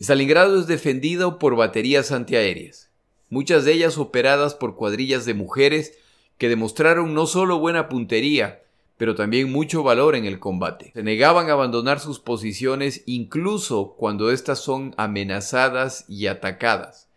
Stalingrado 0.00 0.58
es 0.58 0.66
defendido 0.66 1.38
por 1.38 1.54
baterías 1.54 2.12
antiaéreas, 2.12 2.88
muchas 3.28 3.66
de 3.66 3.74
ellas 3.74 3.98
operadas 3.98 4.54
por 4.54 4.74
cuadrillas 4.74 5.26
de 5.26 5.34
mujeres 5.34 5.98
que 6.38 6.48
demostraron 6.48 7.12
no 7.12 7.26
solo 7.26 7.58
buena 7.58 7.90
puntería, 7.90 8.62
pero 8.96 9.14
también 9.14 9.52
mucho 9.52 9.82
valor 9.82 10.14
en 10.16 10.24
el 10.24 10.38
combate. 10.38 10.92
Se 10.94 11.02
negaban 11.02 11.50
a 11.50 11.52
abandonar 11.52 12.00
sus 12.00 12.18
posiciones 12.18 13.02
incluso 13.06 13.94
cuando 13.98 14.30
éstas 14.30 14.58
son 14.60 14.94
amenazadas 14.96 16.04
y 16.08 16.26
atacadas. 16.28 17.08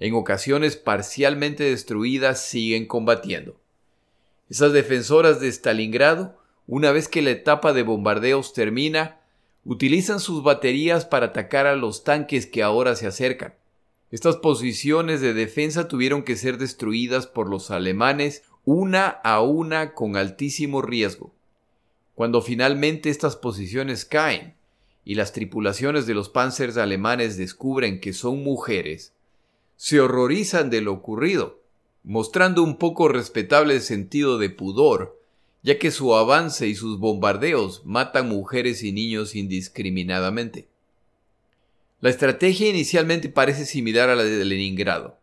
En 0.00 0.14
ocasiones 0.14 0.76
parcialmente 0.76 1.64
destruidas 1.64 2.42
siguen 2.42 2.86
combatiendo. 2.86 3.56
Esas 4.50 4.72
defensoras 4.72 5.40
de 5.40 5.48
Stalingrado, 5.48 6.38
una 6.66 6.90
vez 6.92 7.08
que 7.08 7.22
la 7.22 7.30
etapa 7.30 7.72
de 7.72 7.82
bombardeos 7.82 8.52
termina, 8.52 9.18
utilizan 9.64 10.20
sus 10.20 10.42
baterías 10.42 11.04
para 11.04 11.26
atacar 11.26 11.66
a 11.66 11.76
los 11.76 12.04
tanques 12.04 12.46
que 12.46 12.62
ahora 12.62 12.96
se 12.96 13.06
acercan. 13.06 13.54
Estas 14.10 14.36
posiciones 14.36 15.20
de 15.20 15.34
defensa 15.34 15.86
tuvieron 15.86 16.22
que 16.22 16.36
ser 16.36 16.56
destruidas 16.56 17.26
por 17.26 17.50
los 17.50 17.70
alemanes 17.70 18.42
una 18.70 19.08
a 19.08 19.40
una 19.40 19.94
con 19.94 20.18
altísimo 20.18 20.82
riesgo. 20.82 21.32
Cuando 22.14 22.42
finalmente 22.42 23.08
estas 23.08 23.34
posiciones 23.34 24.04
caen 24.04 24.56
y 25.06 25.14
las 25.14 25.32
tripulaciones 25.32 26.06
de 26.06 26.12
los 26.12 26.28
panzers 26.28 26.76
alemanes 26.76 27.38
descubren 27.38 27.98
que 27.98 28.12
son 28.12 28.44
mujeres, 28.44 29.14
se 29.76 30.00
horrorizan 30.00 30.68
de 30.68 30.82
lo 30.82 30.92
ocurrido, 30.92 31.62
mostrando 32.04 32.62
un 32.62 32.76
poco 32.76 33.08
respetable 33.08 33.80
sentido 33.80 34.36
de 34.36 34.50
pudor, 34.50 35.18
ya 35.62 35.78
que 35.78 35.90
su 35.90 36.14
avance 36.14 36.68
y 36.68 36.74
sus 36.74 36.98
bombardeos 36.98 37.86
matan 37.86 38.28
mujeres 38.28 38.82
y 38.82 38.92
niños 38.92 39.34
indiscriminadamente. 39.34 40.68
La 42.02 42.10
estrategia 42.10 42.68
inicialmente 42.68 43.30
parece 43.30 43.64
similar 43.64 44.10
a 44.10 44.14
la 44.14 44.24
de 44.24 44.44
Leningrado. 44.44 45.16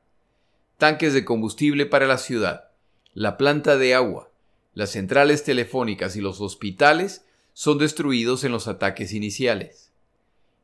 Tanques 0.79 1.13
de 1.13 1.23
combustible 1.25 1.85
para 1.85 2.07
la 2.07 2.17
ciudad, 2.17 2.71
la 3.15 3.37
planta 3.37 3.77
de 3.77 3.95
agua, 3.95 4.29
las 4.73 4.91
centrales 4.91 5.45
telefónicas 5.45 6.17
y 6.17 6.21
los 6.21 6.41
hospitales 6.41 7.23
son 7.53 7.77
destruidos 7.77 8.43
en 8.43 8.51
los 8.51 8.67
ataques 8.67 9.13
iniciales. 9.13 9.89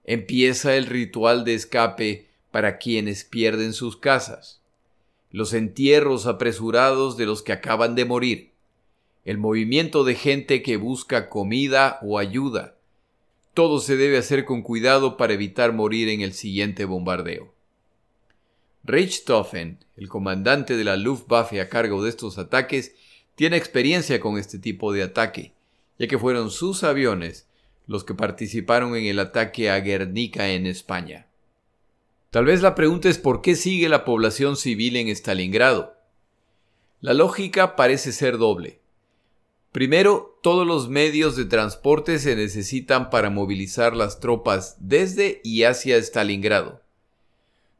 Empieza 0.03 0.75
el 0.75 0.85
ritual 0.85 1.45
de 1.45 1.53
escape 1.53 2.27
para 2.51 2.77
quienes 2.77 3.23
pierden 3.23 3.71
sus 3.71 3.95
casas, 3.95 4.59
los 5.31 5.53
entierros 5.53 6.25
apresurados 6.25 7.15
de 7.15 7.25
los 7.25 7.41
que 7.41 7.53
acaban 7.53 7.95
de 7.95 8.03
morir, 8.03 8.51
el 9.23 9.37
movimiento 9.37 10.03
de 10.03 10.15
gente 10.15 10.61
que 10.61 10.75
busca 10.75 11.29
comida 11.29 11.99
o 12.01 12.19
ayuda. 12.19 12.75
Todo 13.53 13.79
se 13.79 13.95
debe 13.95 14.17
hacer 14.17 14.43
con 14.43 14.61
cuidado 14.61 15.15
para 15.15 15.31
evitar 15.31 15.71
morir 15.71 16.09
en 16.09 16.19
el 16.19 16.33
siguiente 16.33 16.83
bombardeo. 16.83 17.53
Richthofen, 18.83 19.77
el 19.95 20.09
comandante 20.09 20.75
de 20.75 20.83
la 20.83 20.97
Luftwaffe 20.97 21.61
a 21.61 21.69
cargo 21.69 22.03
de 22.03 22.09
estos 22.09 22.37
ataques, 22.37 22.95
tiene 23.35 23.57
experiencia 23.57 24.19
con 24.19 24.37
este 24.37 24.59
tipo 24.59 24.91
de 24.91 25.03
ataque, 25.03 25.53
ya 25.99 26.07
que 26.07 26.17
fueron 26.17 26.49
sus 26.51 26.83
aviones 26.83 27.47
los 27.87 28.03
que 28.03 28.13
participaron 28.13 28.95
en 28.95 29.05
el 29.05 29.19
ataque 29.19 29.69
a 29.69 29.79
Guernica 29.79 30.49
en 30.49 30.65
España. 30.65 31.27
Tal 32.29 32.45
vez 32.45 32.61
la 32.61 32.75
pregunta 32.75 33.09
es 33.09 33.17
por 33.17 33.41
qué 33.41 33.55
sigue 33.55 33.89
la 33.89 34.05
población 34.05 34.55
civil 34.55 34.95
en 34.95 35.09
Stalingrado. 35.09 35.95
La 37.01 37.13
lógica 37.13 37.75
parece 37.75 38.13
ser 38.13 38.37
doble. 38.37 38.79
Primero, 39.71 40.39
todos 40.41 40.65
los 40.65 40.89
medios 40.89 41.35
de 41.35 41.45
transporte 41.45 42.19
se 42.19 42.35
necesitan 42.35 43.09
para 43.09 43.29
movilizar 43.29 43.95
las 43.95 44.19
tropas 44.19 44.77
desde 44.79 45.41
y 45.43 45.63
hacia 45.63 45.97
Stalingrado. 45.97 46.80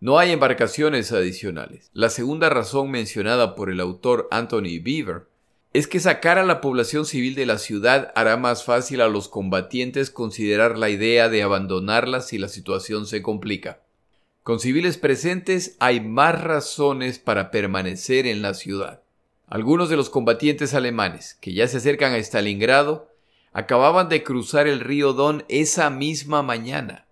No 0.02 0.18
hay 0.18 0.32
embarcaciones 0.32 1.12
adicionales. 1.12 1.92
La 1.94 2.10
segunda 2.10 2.50
razón 2.50 2.90
mencionada 2.90 3.54
por 3.54 3.70
el 3.70 3.80
autor 3.80 4.28
Anthony 4.32 4.82
Beaver 4.82 5.28
es 5.74 5.88
que 5.88 6.00
sacar 6.00 6.40
a 6.40 6.44
la 6.44 6.60
población 6.60 7.06
civil 7.06 7.36
de 7.36 7.46
la 7.46 7.60
ciudad 7.60 8.12
hará 8.16 8.36
más 8.36 8.64
fácil 8.64 9.02
a 9.02 9.08
los 9.08 9.28
combatientes 9.28 10.10
considerar 10.10 10.76
la 10.76 10.90
idea 10.90 11.30
de 11.30 11.44
abandonarla 11.44 12.22
si 12.22 12.40
la 12.40 12.48
situación 12.48 13.06
se 13.06 13.22
complica. 13.22 13.84
Con 14.42 14.60
civiles 14.60 14.98
presentes 14.98 15.78
hay 15.80 16.02
más 16.02 16.42
razones 16.42 17.20
para 17.20 17.52
permanecer 17.52 18.26
en 18.26 18.42
la 18.42 18.56
ciudad. 18.56 19.04
Algunos 19.46 19.88
de 19.90 19.98
los 19.98 20.10
combatientes 20.10 20.74
alemanes 20.74 21.38
que 21.42 21.54
ya 21.54 21.68
se 21.68 21.78
acercan 21.78 22.14
a 22.14 22.18
Stalingrado 22.18 23.12
acababan 23.54 24.10
de 24.10 24.24
cruzar 24.24 24.66
el 24.66 24.80
río 24.80 25.14
Don 25.14 25.46
esa 25.48 25.92
misma 25.92 26.42
mañana. 26.42 27.06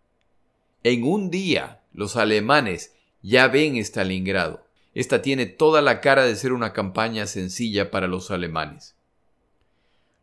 En 0.83 1.03
un 1.03 1.29
día 1.29 1.78
los 1.99 2.15
alemanes 2.15 2.93
ya 3.21 3.49
ven 3.49 3.75
Stalingrado. 3.75 4.65
Esta 4.95 5.21
tiene 5.21 5.47
toda 5.47 5.81
la 5.81 5.99
cara 5.99 6.23
de 6.23 6.37
ser 6.37 6.53
una 6.53 6.71
campaña 6.71 7.27
sencilla 7.27 7.91
para 7.91 8.07
los 8.07 8.31
alemanes. 8.31 8.95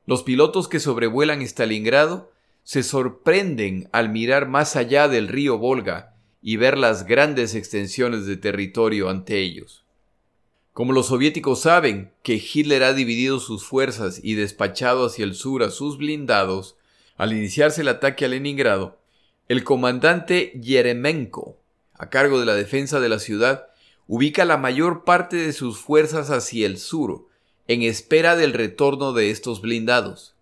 Los 0.07 0.23
pilotos 0.23 0.69
que 0.69 0.81
sobrevuelan 0.81 1.43
Stalingrado 1.43 2.33
se 2.65 2.83
sorprenden 2.83 3.91
al 3.93 4.09
mirar 4.09 4.49
más 4.49 4.75
allá 4.75 5.07
del 5.07 5.29
río 5.29 5.59
Volga 5.59 6.15
y 6.41 6.57
ver 6.57 6.79
las 6.79 7.07
grandes 7.07 7.55
extensiones 7.55 8.25
de 8.25 8.39
territorio 8.39 9.11
ante 9.11 9.39
ellos. 9.39 9.85
Como 10.73 10.95
los 10.95 11.09
soviéticos 11.09 11.61
saben 11.61 12.11
que 12.23 12.43
Hitler 12.43 12.85
ha 12.85 12.95
dividido 12.95 13.39
sus 13.39 13.67
fuerzas 13.67 14.19
y 14.23 14.33
despachado 14.33 15.05
hacia 15.05 15.25
el 15.25 15.35
sur 15.35 15.63
a 15.63 15.71
sus 15.71 15.99
blindados, 15.99 16.79
al 17.19 17.35
iniciarse 17.35 17.83
el 17.83 17.89
ataque 17.89 18.25
a 18.25 18.29
Leningrado, 18.29 18.99
el 19.49 19.63
comandante 19.63 20.59
Yeremenko, 20.61 21.59
a 21.99 22.11
cargo 22.11 22.39
de 22.41 22.47
la 22.47 22.55
defensa 22.55 23.01
de 23.01 23.09
la 23.09 23.19
ciudad, 23.19 23.67
ubica 24.07 24.45
la 24.45 24.57
mayor 24.57 25.05
parte 25.05 25.37
de 25.37 25.53
sus 25.53 25.79
fuerzas 25.79 26.31
hacia 26.31 26.67
el 26.67 26.79
sur, 26.79 27.27
en 27.69 27.83
espera 27.83 28.37
del 28.37 28.53
retorno 28.53 29.13
de 29.13 29.31
estos 29.31 29.61
blindados. 29.61 30.35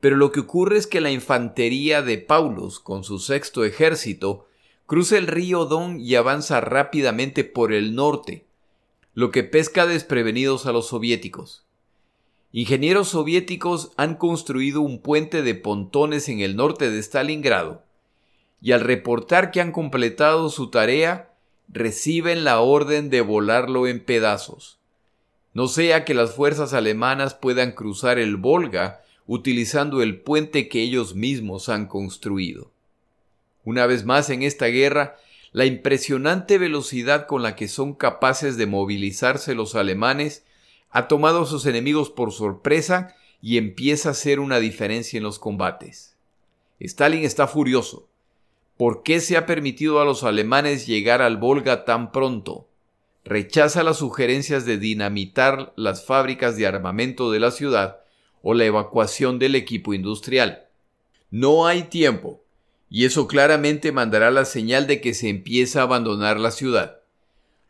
Pero 0.00 0.16
lo 0.16 0.32
que 0.32 0.40
ocurre 0.40 0.78
es 0.78 0.86
que 0.86 1.00
la 1.00 1.10
infantería 1.10 2.02
de 2.02 2.18
Paulus, 2.18 2.80
con 2.80 3.04
su 3.04 3.18
sexto 3.18 3.64
ejército, 3.64 4.46
cruza 4.86 5.18
el 5.18 5.26
río 5.26 5.66
Don 5.66 6.00
y 6.00 6.14
avanza 6.16 6.60
rápidamente 6.60 7.44
por 7.44 7.72
el 7.72 7.94
norte, 7.94 8.46
lo 9.14 9.30
que 9.30 9.44
pesca 9.44 9.86
desprevenidos 9.86 10.66
a 10.66 10.72
los 10.72 10.88
soviéticos. 10.88 11.66
ingenieros 12.52 13.08
soviéticos 13.08 13.92
han 13.96 14.16
construido 14.16 14.80
un 14.80 15.00
puente 15.00 15.42
de 15.42 15.54
pontones 15.54 16.28
en 16.28 16.40
el 16.40 16.56
norte 16.56 16.90
de 16.90 16.98
Stalingrado 17.00 17.84
y 18.60 18.72
al 18.72 18.80
reportar 18.80 19.50
que 19.50 19.60
han 19.60 19.72
completado 19.72 20.50
su 20.50 20.70
tarea, 20.70 21.32
reciben 21.68 22.44
la 22.44 22.60
orden 22.60 23.10
de 23.10 23.20
volarlo 23.20 23.86
en 23.86 24.04
pedazos. 24.04 24.78
No 25.52 25.66
sea 25.66 26.04
que 26.04 26.14
las 26.14 26.34
fuerzas 26.34 26.74
alemanas 26.74 27.34
puedan 27.34 27.72
cruzar 27.72 28.18
el 28.18 28.36
Volga 28.36 29.02
utilizando 29.26 30.02
el 30.02 30.20
puente 30.20 30.68
que 30.68 30.82
ellos 30.82 31.14
mismos 31.14 31.68
han 31.68 31.86
construido. 31.86 32.70
Una 33.64 33.86
vez 33.86 34.04
más 34.04 34.30
en 34.30 34.42
esta 34.42 34.66
guerra, 34.66 35.16
la 35.52 35.64
impresionante 35.64 36.58
velocidad 36.58 37.26
con 37.26 37.42
la 37.42 37.56
que 37.56 37.68
son 37.68 37.94
capaces 37.94 38.56
de 38.56 38.66
movilizarse 38.66 39.54
los 39.54 39.74
alemanes 39.74 40.44
ha 40.90 41.08
tomado 41.08 41.42
a 41.42 41.46
sus 41.46 41.66
enemigos 41.66 42.10
por 42.10 42.32
sorpresa 42.32 43.14
y 43.40 43.58
empieza 43.58 44.10
a 44.10 44.12
hacer 44.12 44.40
una 44.40 44.60
diferencia 44.60 45.16
en 45.16 45.24
los 45.24 45.38
combates. 45.38 46.16
Stalin 46.78 47.24
está 47.24 47.46
furioso. 47.46 48.09
¿Por 48.80 49.02
qué 49.02 49.20
se 49.20 49.36
ha 49.36 49.44
permitido 49.44 50.00
a 50.00 50.06
los 50.06 50.24
alemanes 50.24 50.86
llegar 50.86 51.20
al 51.20 51.36
Volga 51.36 51.84
tan 51.84 52.12
pronto? 52.12 52.66
Rechaza 53.26 53.82
las 53.82 53.98
sugerencias 53.98 54.64
de 54.64 54.78
dinamitar 54.78 55.74
las 55.76 56.06
fábricas 56.06 56.56
de 56.56 56.66
armamento 56.66 57.30
de 57.30 57.40
la 57.40 57.50
ciudad 57.50 57.98
o 58.40 58.54
la 58.54 58.64
evacuación 58.64 59.38
del 59.38 59.54
equipo 59.54 59.92
industrial. 59.92 60.64
No 61.30 61.66
hay 61.66 61.82
tiempo, 61.82 62.42
y 62.88 63.04
eso 63.04 63.26
claramente 63.26 63.92
mandará 63.92 64.30
la 64.30 64.46
señal 64.46 64.86
de 64.86 65.02
que 65.02 65.12
se 65.12 65.28
empieza 65.28 65.80
a 65.80 65.82
abandonar 65.82 66.40
la 66.40 66.50
ciudad. 66.50 67.00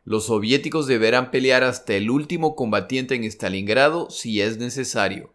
Los 0.05 0.27
soviéticos 0.27 0.87
deberán 0.87 1.33
pelear 1.33 1.64
hasta 1.64 1.94
el 1.94 2.09
último 2.09 2.55
combatiente 2.55 3.16
en 3.16 3.25
Stalingrado 3.25 4.11
si 4.11 4.42
es 4.42 4.59
necesario. 4.59 5.33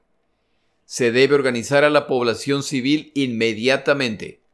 Se 0.86 1.12
debe 1.12 1.36
organizar 1.36 1.84
a 1.84 1.90
la 1.90 2.08
población 2.08 2.64
civil 2.64 3.12
inmediatamente. 3.14 4.45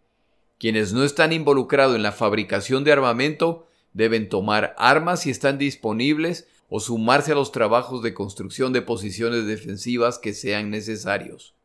Quienes 0.62 0.94
no 0.94 1.04
están 1.04 1.34
involucrados 1.34 1.96
en 1.96 2.04
la 2.04 2.12
fabricación 2.12 2.84
de 2.84 2.92
armamento 2.92 3.68
deben 3.94 4.30
tomar 4.30 4.76
armas 4.78 5.22
si 5.22 5.32
están 5.32 5.58
disponibles 5.58 6.48
o 6.70 6.80
sumarse 6.80 7.32
a 7.32 7.36
los 7.36 7.52
trabajos 7.52 8.04
de 8.04 8.14
construcción 8.14 8.72
de 8.72 8.84
posiciones 8.84 9.48
defensivas 9.48 10.20
que 10.20 10.36
sean 10.36 10.70
necesarios. 10.70 11.56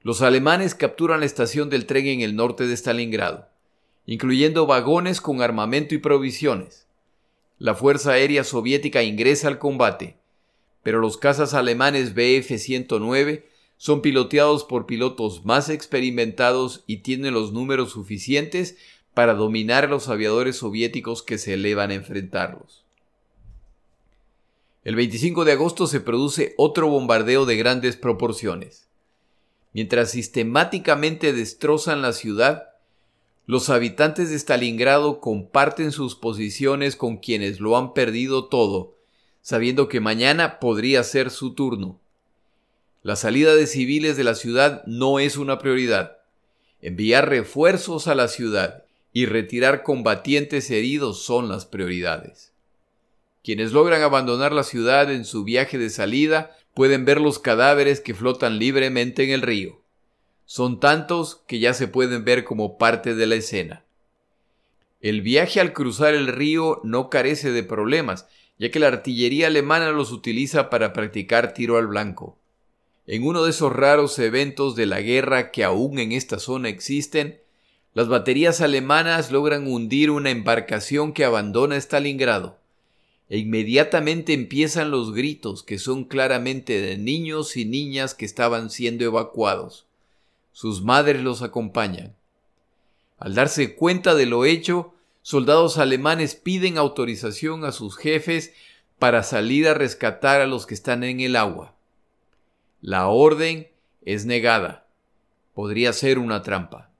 Los 0.00 0.22
alemanes 0.22 0.74
capturan 0.74 1.20
la 1.20 1.26
estación 1.26 1.68
del 1.68 1.84
tren 1.84 2.06
en 2.06 2.22
el 2.22 2.34
norte 2.34 2.66
de 2.66 2.74
Stalingrado, 2.78 3.50
incluyendo 4.06 4.64
vagones 4.64 5.20
con 5.20 5.42
armamento 5.42 5.94
y 5.94 5.98
provisiones. 5.98 6.86
La 7.58 7.74
Fuerza 7.74 8.12
Aérea 8.12 8.42
Soviética 8.42 9.02
ingresa 9.02 9.48
al 9.48 9.58
combate, 9.58 10.16
pero 10.82 10.98
los 10.98 11.18
cazas 11.18 11.52
alemanes 11.52 12.14
Bf-109 12.14 13.42
son 13.82 14.00
piloteados 14.00 14.62
por 14.62 14.86
pilotos 14.86 15.44
más 15.44 15.68
experimentados 15.68 16.84
y 16.86 16.98
tienen 16.98 17.34
los 17.34 17.52
números 17.52 17.90
suficientes 17.90 18.76
para 19.12 19.34
dominar 19.34 19.86
a 19.86 19.88
los 19.88 20.08
aviadores 20.08 20.58
soviéticos 20.58 21.24
que 21.24 21.36
se 21.36 21.54
elevan 21.54 21.90
a 21.90 21.94
enfrentarlos. 21.94 22.84
El 24.84 24.94
25 24.94 25.44
de 25.44 25.50
agosto 25.50 25.88
se 25.88 25.98
produce 25.98 26.54
otro 26.58 26.86
bombardeo 26.86 27.44
de 27.44 27.56
grandes 27.56 27.96
proporciones. 27.96 28.88
Mientras 29.72 30.12
sistemáticamente 30.12 31.32
destrozan 31.32 32.02
la 32.02 32.12
ciudad, 32.12 32.68
los 33.46 33.68
habitantes 33.68 34.30
de 34.30 34.38
Stalingrado 34.38 35.18
comparten 35.18 35.90
sus 35.90 36.14
posiciones 36.14 36.94
con 36.94 37.16
quienes 37.16 37.58
lo 37.58 37.76
han 37.76 37.94
perdido 37.94 38.44
todo, 38.44 38.94
sabiendo 39.40 39.88
que 39.88 39.98
mañana 39.98 40.60
podría 40.60 41.02
ser 41.02 41.30
su 41.30 41.54
turno. 41.54 41.98
La 43.02 43.16
salida 43.16 43.56
de 43.56 43.66
civiles 43.66 44.16
de 44.16 44.22
la 44.22 44.36
ciudad 44.36 44.84
no 44.86 45.18
es 45.18 45.36
una 45.36 45.58
prioridad. 45.58 46.18
Enviar 46.80 47.28
refuerzos 47.28 48.06
a 48.06 48.14
la 48.14 48.28
ciudad 48.28 48.84
y 49.12 49.26
retirar 49.26 49.82
combatientes 49.82 50.70
heridos 50.70 51.24
son 51.24 51.48
las 51.48 51.66
prioridades. 51.66 52.52
Quienes 53.42 53.72
logran 53.72 54.02
abandonar 54.02 54.52
la 54.52 54.62
ciudad 54.62 55.10
en 55.10 55.24
su 55.24 55.42
viaje 55.42 55.78
de 55.78 55.90
salida 55.90 56.56
pueden 56.74 57.04
ver 57.04 57.20
los 57.20 57.40
cadáveres 57.40 58.00
que 58.00 58.14
flotan 58.14 58.60
libremente 58.60 59.24
en 59.24 59.30
el 59.30 59.42
río. 59.42 59.82
Son 60.44 60.78
tantos 60.78 61.42
que 61.48 61.58
ya 61.58 61.74
se 61.74 61.88
pueden 61.88 62.24
ver 62.24 62.44
como 62.44 62.78
parte 62.78 63.16
de 63.16 63.26
la 63.26 63.34
escena. 63.34 63.84
El 65.00 65.22
viaje 65.22 65.60
al 65.60 65.72
cruzar 65.72 66.14
el 66.14 66.28
río 66.28 66.80
no 66.84 67.10
carece 67.10 67.50
de 67.50 67.64
problemas, 67.64 68.28
ya 68.58 68.70
que 68.70 68.78
la 68.78 68.86
artillería 68.86 69.48
alemana 69.48 69.90
los 69.90 70.12
utiliza 70.12 70.70
para 70.70 70.92
practicar 70.92 71.52
tiro 71.52 71.78
al 71.78 71.88
blanco. 71.88 72.38
En 73.06 73.24
uno 73.24 73.42
de 73.44 73.50
esos 73.50 73.72
raros 73.72 74.18
eventos 74.18 74.76
de 74.76 74.86
la 74.86 75.00
guerra 75.00 75.50
que 75.50 75.64
aún 75.64 75.98
en 75.98 76.12
esta 76.12 76.38
zona 76.38 76.68
existen, 76.68 77.40
las 77.94 78.08
baterías 78.08 78.60
alemanas 78.60 79.30
logran 79.30 79.66
hundir 79.66 80.10
una 80.10 80.30
embarcación 80.30 81.12
que 81.12 81.24
abandona 81.24 81.76
Stalingrado 81.76 82.58
e 83.32 83.38
inmediatamente 83.38 84.34
empiezan 84.34 84.90
los 84.90 85.14
gritos 85.14 85.62
que 85.62 85.78
son 85.78 86.04
claramente 86.04 86.82
de 86.82 86.98
niños 86.98 87.56
y 87.56 87.64
niñas 87.64 88.14
que 88.14 88.26
estaban 88.26 88.68
siendo 88.68 89.06
evacuados. 89.06 89.86
Sus 90.52 90.82
madres 90.82 91.22
los 91.22 91.40
acompañan. 91.40 92.14
Al 93.18 93.34
darse 93.34 93.74
cuenta 93.74 94.14
de 94.14 94.26
lo 94.26 94.44
hecho, 94.44 94.92
soldados 95.22 95.78
alemanes 95.78 96.34
piden 96.34 96.76
autorización 96.76 97.64
a 97.64 97.72
sus 97.72 97.96
jefes 97.96 98.52
para 98.98 99.22
salir 99.22 99.66
a 99.66 99.72
rescatar 99.72 100.42
a 100.42 100.46
los 100.46 100.66
que 100.66 100.74
están 100.74 101.02
en 101.02 101.20
el 101.20 101.36
agua. 101.36 101.74
La 102.84 103.06
orden 103.06 103.68
es 104.04 104.26
negada. 104.26 104.88
Podría 105.54 105.92
ser 105.92 106.18
una 106.18 106.42
trampa. 106.42 106.90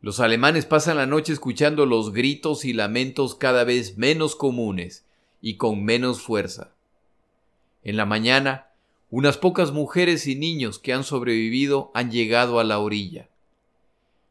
Los 0.00 0.18
alemanes 0.18 0.66
pasan 0.66 0.96
la 0.96 1.06
noche 1.06 1.32
escuchando 1.32 1.86
los 1.86 2.12
gritos 2.12 2.64
y 2.64 2.72
lamentos 2.72 3.36
cada 3.36 3.62
vez 3.62 3.98
menos 3.98 4.34
comunes 4.34 5.04
y 5.40 5.58
con 5.58 5.84
menos 5.84 6.22
fuerza. 6.22 6.72
En 7.84 7.96
la 7.96 8.04
mañana, 8.04 8.66
unas 9.10 9.38
pocas 9.38 9.70
mujeres 9.70 10.26
y 10.26 10.34
niños 10.34 10.80
que 10.80 10.92
han 10.92 11.04
sobrevivido 11.04 11.92
han 11.94 12.10
llegado 12.10 12.58
a 12.58 12.64
la 12.64 12.80
orilla. 12.80 13.28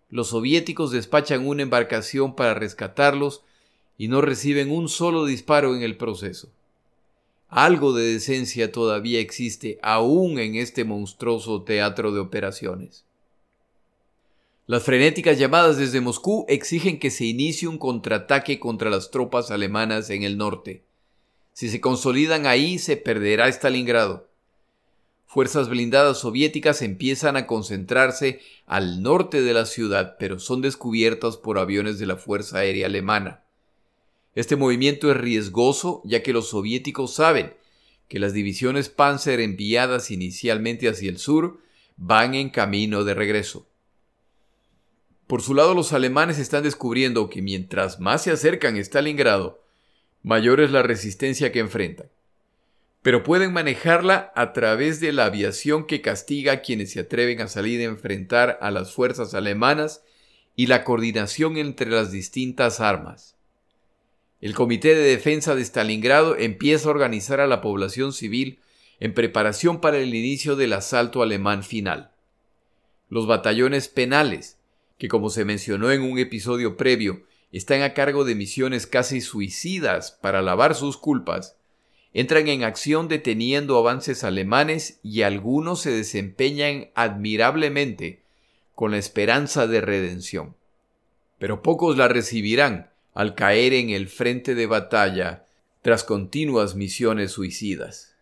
Los 0.09 0.27
soviéticos 0.27 0.91
despachan 0.91 1.47
una 1.47 1.63
embarcación 1.63 2.35
para 2.35 2.53
rescatarlos 2.53 3.43
y 3.97 4.09
no 4.09 4.19
reciben 4.19 4.71
un 4.71 4.89
solo 4.89 5.23
disparo 5.23 5.73
en 5.73 5.83
el 5.83 5.95
proceso. 5.95 6.49
Algo 7.51 7.91
de 7.91 8.13
decencia 8.13 8.71
todavía 8.71 9.19
existe 9.19 9.77
aún 9.81 10.39
en 10.39 10.55
este 10.55 10.85
monstruoso 10.85 11.63
teatro 11.63 12.13
de 12.13 12.21
operaciones. 12.21 13.03
Las 14.67 14.83
frenéticas 14.83 15.37
llamadas 15.37 15.75
desde 15.75 15.99
Moscú 15.99 16.45
exigen 16.47 16.97
que 16.97 17.11
se 17.11 17.25
inicie 17.25 17.67
un 17.67 17.77
contraataque 17.77 18.57
contra 18.57 18.89
las 18.89 19.11
tropas 19.11 19.51
alemanas 19.51 20.09
en 20.11 20.23
el 20.23 20.37
norte. 20.37 20.85
Si 21.51 21.67
se 21.67 21.81
consolidan 21.81 22.45
ahí, 22.45 22.79
se 22.79 22.95
perderá 22.95 23.49
Stalingrado. 23.49 24.29
Fuerzas 25.25 25.67
blindadas 25.67 26.19
soviéticas 26.19 26.81
empiezan 26.81 27.35
a 27.35 27.47
concentrarse 27.47 28.39
al 28.65 29.03
norte 29.03 29.41
de 29.41 29.53
la 29.53 29.65
ciudad, 29.65 30.15
pero 30.17 30.39
son 30.39 30.61
descubiertas 30.61 31.35
por 31.35 31.59
aviones 31.59 31.99
de 31.99 32.05
la 32.05 32.15
Fuerza 32.15 32.59
Aérea 32.59 32.85
Alemana. 32.85 33.43
Este 34.33 34.55
movimiento 34.55 35.11
es 35.11 35.17
riesgoso 35.17 36.01
ya 36.05 36.23
que 36.23 36.33
los 36.33 36.49
soviéticos 36.49 37.15
saben 37.15 37.53
que 38.07 38.19
las 38.19 38.33
divisiones 38.33 38.89
Panzer 38.89 39.39
enviadas 39.39 40.11
inicialmente 40.11 40.89
hacia 40.89 41.09
el 41.09 41.17
sur 41.17 41.59
van 41.95 42.35
en 42.35 42.49
camino 42.49 43.03
de 43.03 43.13
regreso. 43.13 43.67
Por 45.27 45.41
su 45.41 45.53
lado, 45.53 45.73
los 45.73 45.93
alemanes 45.93 46.39
están 46.39 46.63
descubriendo 46.63 47.29
que 47.29 47.41
mientras 47.41 48.01
más 48.01 48.23
se 48.23 48.31
acercan 48.31 48.75
a 48.75 48.79
Stalingrado, 48.79 49.63
mayor 50.23 50.59
es 50.59 50.71
la 50.71 50.83
resistencia 50.83 51.53
que 51.53 51.59
enfrentan. 51.59 52.07
Pero 53.01 53.23
pueden 53.23 53.53
manejarla 53.53 54.33
a 54.35 54.51
través 54.51 54.99
de 54.99 55.13
la 55.13 55.25
aviación 55.25 55.87
que 55.87 56.01
castiga 56.01 56.51
a 56.51 56.61
quienes 56.61 56.91
se 56.91 56.99
atreven 56.99 57.39
a 57.39 57.47
salir 57.47 57.79
a 57.79 57.85
enfrentar 57.85 58.59
a 58.61 58.71
las 58.71 58.93
fuerzas 58.93 59.33
alemanas 59.33 60.03
y 60.57 60.67
la 60.67 60.83
coordinación 60.83 61.55
entre 61.55 61.89
las 61.89 62.11
distintas 62.11 62.81
armas. 62.81 63.37
El 64.41 64.55
Comité 64.55 64.95
de 64.95 65.03
Defensa 65.03 65.53
de 65.53 65.61
Stalingrado 65.61 66.35
empieza 66.35 66.87
a 66.87 66.91
organizar 66.91 67.39
a 67.39 67.45
la 67.45 67.61
población 67.61 68.11
civil 68.11 68.57
en 68.99 69.13
preparación 69.13 69.79
para 69.79 69.99
el 69.99 70.15
inicio 70.15 70.55
del 70.55 70.73
asalto 70.73 71.21
alemán 71.21 71.63
final. 71.63 72.09
Los 73.07 73.27
batallones 73.27 73.87
penales, 73.87 74.57
que 74.97 75.07
como 75.07 75.29
se 75.29 75.45
mencionó 75.45 75.91
en 75.91 76.01
un 76.01 76.17
episodio 76.17 76.75
previo, 76.75 77.21
están 77.51 77.83
a 77.83 77.93
cargo 77.93 78.25
de 78.25 78.33
misiones 78.33 78.87
casi 78.87 79.21
suicidas 79.21 80.17
para 80.21 80.41
lavar 80.41 80.73
sus 80.73 80.97
culpas, 80.97 81.55
entran 82.11 82.47
en 82.47 82.63
acción 82.63 83.07
deteniendo 83.07 83.77
avances 83.77 84.23
alemanes 84.23 84.99
y 85.03 85.21
algunos 85.21 85.81
se 85.81 85.91
desempeñan 85.91 86.89
admirablemente 86.95 88.23
con 88.73 88.89
la 88.89 88.97
esperanza 88.97 89.67
de 89.67 89.81
redención. 89.81 90.55
Pero 91.37 91.61
pocos 91.61 91.95
la 91.97 92.07
recibirán 92.07 92.90
al 93.13 93.35
caer 93.35 93.73
en 93.73 93.89
el 93.89 94.07
frente 94.07 94.55
de 94.55 94.65
batalla 94.65 95.45
tras 95.81 96.03
continuas 96.03 96.75
misiones 96.75 97.31
suicidas. 97.31 98.15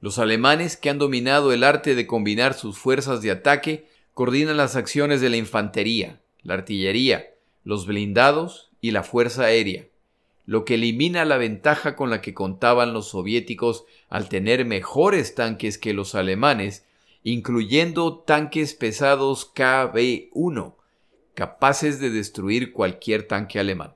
Los 0.00 0.18
alemanes, 0.18 0.76
que 0.76 0.90
han 0.90 0.98
dominado 0.98 1.52
el 1.52 1.64
arte 1.64 1.94
de 1.94 2.06
combinar 2.06 2.54
sus 2.54 2.78
fuerzas 2.78 3.20
de 3.22 3.30
ataque, 3.30 3.86
coordinan 4.14 4.56
las 4.56 4.76
acciones 4.76 5.20
de 5.20 5.30
la 5.30 5.36
infantería, 5.36 6.20
la 6.42 6.54
artillería, 6.54 7.34
los 7.64 7.86
blindados 7.86 8.70
y 8.80 8.92
la 8.92 9.02
fuerza 9.02 9.44
aérea, 9.44 9.86
lo 10.46 10.64
que 10.64 10.74
elimina 10.74 11.24
la 11.24 11.36
ventaja 11.36 11.96
con 11.96 12.10
la 12.10 12.20
que 12.20 12.34
contaban 12.34 12.92
los 12.92 13.08
soviéticos 13.08 13.84
al 14.08 14.28
tener 14.28 14.64
mejores 14.64 15.34
tanques 15.34 15.78
que 15.78 15.92
los 15.92 16.14
alemanes, 16.14 16.84
incluyendo 17.22 18.18
tanques 18.18 18.74
pesados 18.74 19.52
KB-1, 19.54 20.74
capaces 21.34 22.00
de 22.00 22.10
destruir 22.10 22.72
cualquier 22.72 23.26
tanque 23.26 23.58
alemán. 23.58 23.94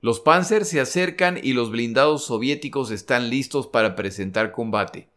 Los 0.00 0.20
Panzers 0.20 0.68
se 0.68 0.80
acercan 0.80 1.38
y 1.42 1.52
los 1.52 1.70
blindados 1.70 2.24
soviéticos 2.24 2.90
están 2.90 3.28
listos 3.28 3.66
para 3.66 3.96
presentar 3.96 4.50
combate, 4.50 5.08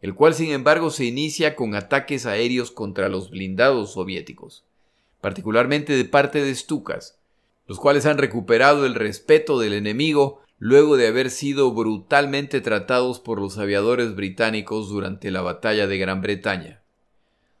el 0.00 0.14
cual 0.14 0.34
sin 0.34 0.52
embargo 0.52 0.90
se 0.90 1.04
inicia 1.04 1.56
con 1.56 1.74
ataques 1.74 2.26
aéreos 2.26 2.70
contra 2.70 3.08
los 3.08 3.30
blindados 3.30 3.92
soviéticos, 3.94 4.64
particularmente 5.20 5.96
de 5.96 6.04
parte 6.04 6.42
de 6.44 6.54
Stukas, 6.54 7.18
los 7.66 7.78
cuales 7.78 8.06
han 8.06 8.18
recuperado 8.18 8.86
el 8.86 8.94
respeto 8.94 9.58
del 9.58 9.72
enemigo 9.72 10.40
luego 10.58 10.96
de 10.96 11.08
haber 11.08 11.30
sido 11.30 11.72
brutalmente 11.72 12.60
tratados 12.60 13.18
por 13.18 13.40
los 13.40 13.58
aviadores 13.58 14.14
británicos 14.14 14.88
durante 14.88 15.32
la 15.32 15.42
batalla 15.42 15.88
de 15.88 15.98
Gran 15.98 16.20
Bretaña. 16.22 16.82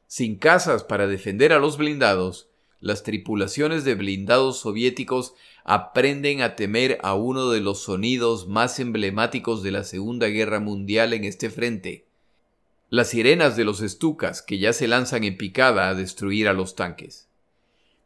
Sin 0.06 0.36
casas 0.38 0.84
para 0.84 1.08
defender 1.08 1.52
a 1.52 1.58
los 1.58 1.78
blindados, 1.78 2.51
las 2.82 3.04
tripulaciones 3.04 3.84
de 3.84 3.94
blindados 3.94 4.58
soviéticos 4.58 5.34
aprenden 5.64 6.42
a 6.42 6.56
temer 6.56 6.98
a 7.02 7.14
uno 7.14 7.48
de 7.50 7.60
los 7.60 7.84
sonidos 7.84 8.48
más 8.48 8.80
emblemáticos 8.80 9.62
de 9.62 9.70
la 9.70 9.84
Segunda 9.84 10.26
Guerra 10.26 10.58
Mundial 10.58 11.12
en 11.12 11.22
este 11.22 11.48
frente, 11.48 12.04
las 12.90 13.10
sirenas 13.10 13.56
de 13.56 13.64
los 13.64 13.80
estucas 13.80 14.42
que 14.42 14.58
ya 14.58 14.72
se 14.72 14.88
lanzan 14.88 15.22
en 15.22 15.36
picada 15.38 15.88
a 15.88 15.94
destruir 15.94 16.48
a 16.48 16.52
los 16.52 16.74
tanques. 16.74 17.28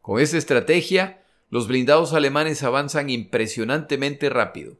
Con 0.03 0.21
esta 0.21 0.37
estrategia, 0.37 1.23
los 1.49 1.67
blindados 1.67 2.13
alemanes 2.13 2.61
avanzan 2.61 3.09
impresionantemente 3.09 4.29
rápido, 4.29 4.77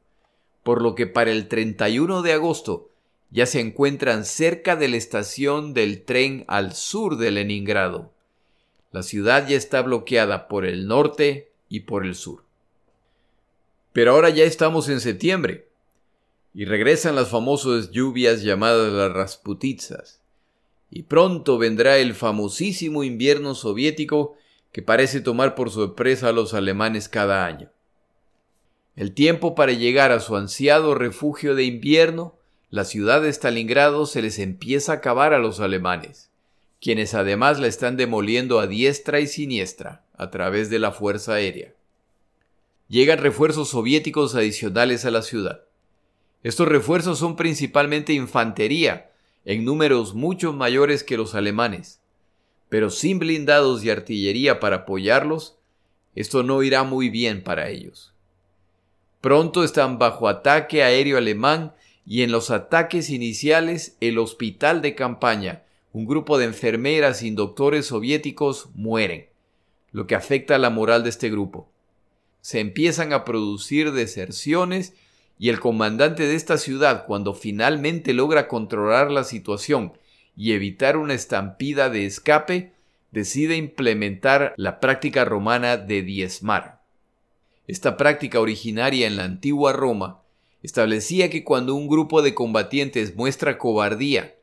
por 0.61 0.83
lo 0.83 0.93
que 0.93 1.07
para 1.07 1.31
el 1.31 1.47
31 1.47 2.21
de 2.21 2.33
agosto 2.33 2.91
ya 3.31 3.47
se 3.47 3.61
encuentran 3.61 4.25
cerca 4.25 4.75
de 4.75 4.89
la 4.89 4.97
estación 4.97 5.73
del 5.73 6.03
tren 6.03 6.45
al 6.47 6.73
sur 6.73 7.17
de 7.17 7.31
Leningrado. 7.31 8.13
La 8.91 9.03
ciudad 9.03 9.47
ya 9.47 9.57
está 9.57 9.81
bloqueada 9.81 10.47
por 10.47 10.65
el 10.65 10.87
norte 10.87 11.51
y 11.69 11.81
por 11.81 12.05
el 12.05 12.15
sur. 12.15 12.43
Pero 13.93 14.11
ahora 14.11 14.29
ya 14.29 14.43
estamos 14.43 14.89
en 14.89 15.01
septiembre 15.01 15.67
y 16.53 16.65
regresan 16.65 17.15
las 17.15 17.29
famosas 17.29 17.91
lluvias 17.91 18.41
llamadas 18.41 18.91
las 18.91 19.11
rasputizas. 19.11 20.21
Y 20.89 21.03
pronto 21.03 21.57
vendrá 21.57 21.97
el 21.97 22.13
famosísimo 22.13 23.03
invierno 23.03 23.55
soviético 23.55 24.35
que 24.71 24.81
parece 24.81 25.21
tomar 25.21 25.55
por 25.55 25.69
sorpresa 25.69 26.29
a 26.29 26.31
los 26.31 26.53
alemanes 26.53 27.09
cada 27.09 27.45
año. 27.45 27.69
El 28.95 29.13
tiempo 29.13 29.53
para 29.53 29.73
llegar 29.73 30.11
a 30.11 30.19
su 30.19 30.35
ansiado 30.35 30.95
refugio 30.95 31.55
de 31.55 31.65
invierno, 31.65 32.35
la 32.69 32.83
ciudad 32.83 33.21
de 33.21 33.29
Stalingrado 33.29 34.05
se 34.05 34.21
les 34.21 34.39
empieza 34.39 34.91
a 34.91 34.95
acabar 34.95 35.33
a 35.33 35.39
los 35.39 35.59
alemanes, 35.59 36.31
quienes 36.79 37.13
además 37.13 37.59
la 37.59 37.67
están 37.67 37.97
demoliendo 37.97 38.59
a 38.59 38.67
diestra 38.67 39.19
y 39.19 39.27
siniestra 39.27 40.03
a 40.17 40.29
través 40.29 40.69
de 40.69 40.79
la 40.79 40.91
fuerza 40.91 41.33
aérea 41.33 41.73
llegan 42.89 43.19
refuerzos 43.19 43.69
soviéticos 43.69 44.35
adicionales 44.35 45.05
a 45.05 45.11
la 45.11 45.21
ciudad. 45.21 45.61
Estos 46.43 46.67
refuerzos 46.67 47.19
son 47.19 47.35
principalmente 47.35 48.13
infantería, 48.13 49.11
en 49.45 49.65
números 49.65 50.13
mucho 50.13 50.53
mayores 50.53 51.03
que 51.03 51.17
los 51.17 51.35
alemanes, 51.35 51.99
pero 52.69 52.89
sin 52.89 53.19
blindados 53.19 53.83
y 53.83 53.89
artillería 53.89 54.59
para 54.59 54.77
apoyarlos, 54.77 55.57
esto 56.15 56.43
no 56.43 56.63
irá 56.63 56.83
muy 56.83 57.09
bien 57.09 57.43
para 57.43 57.69
ellos. 57.69 58.13
Pronto 59.21 59.63
están 59.63 59.99
bajo 59.99 60.27
ataque 60.27 60.83
aéreo 60.83 61.17
alemán 61.17 61.73
y 62.05 62.23
en 62.23 62.31
los 62.31 62.51
ataques 62.51 63.09
iniciales 63.09 63.97
el 63.99 64.17
hospital 64.17 64.81
de 64.81 64.95
campaña, 64.95 65.63
un 65.97 66.05
grupo 66.05 66.37
de 66.37 66.45
enfermeras 66.45 67.23
y 67.23 67.31
doctores 67.31 67.87
soviéticos 67.87 68.69
mueren, 68.75 69.29
lo 69.91 70.05
que 70.05 70.13
afecta 70.13 70.53
a 70.53 70.59
la 70.59 70.69
moral 70.69 71.01
de 71.01 71.09
este 71.09 71.31
grupo 71.31 71.71
se 72.41 72.59
empiezan 72.59 73.13
a 73.13 73.25
producir 73.25 73.91
deserciones 73.91 74.93
y 75.39 75.49
el 75.49 75.59
comandante 75.59 76.27
de 76.27 76.35
esta 76.35 76.59
ciudad, 76.59 77.07
cuando 77.07 77.33
finalmente 77.33 78.13
logra 78.13 78.47
controlar 78.47 79.09
la 79.09 79.23
situación 79.23 79.93
y 80.35 80.53
evitar 80.53 80.97
una 80.97 81.15
estampida 81.15 81.89
de 81.89 82.05
escape, 82.05 82.73
decide 83.11 83.57
implementar 83.57 84.53
la 84.55 84.79
práctica 84.79 85.25
romana 85.25 85.77
de 85.77 86.03
diezmar. 86.03 86.83
Esta 87.67 87.97
práctica 87.97 88.39
originaria 88.39 89.07
en 89.07 89.17
la 89.17 89.23
antigua 89.23 89.73
Roma 89.73 90.21
establecía 90.61 91.31
que 91.31 91.43
cuando 91.43 91.73
un 91.73 91.87
grupo 91.87 92.21
de 92.21 92.35
combatientes 92.35 93.15
muestra 93.15 93.57
cobardía 93.57 94.36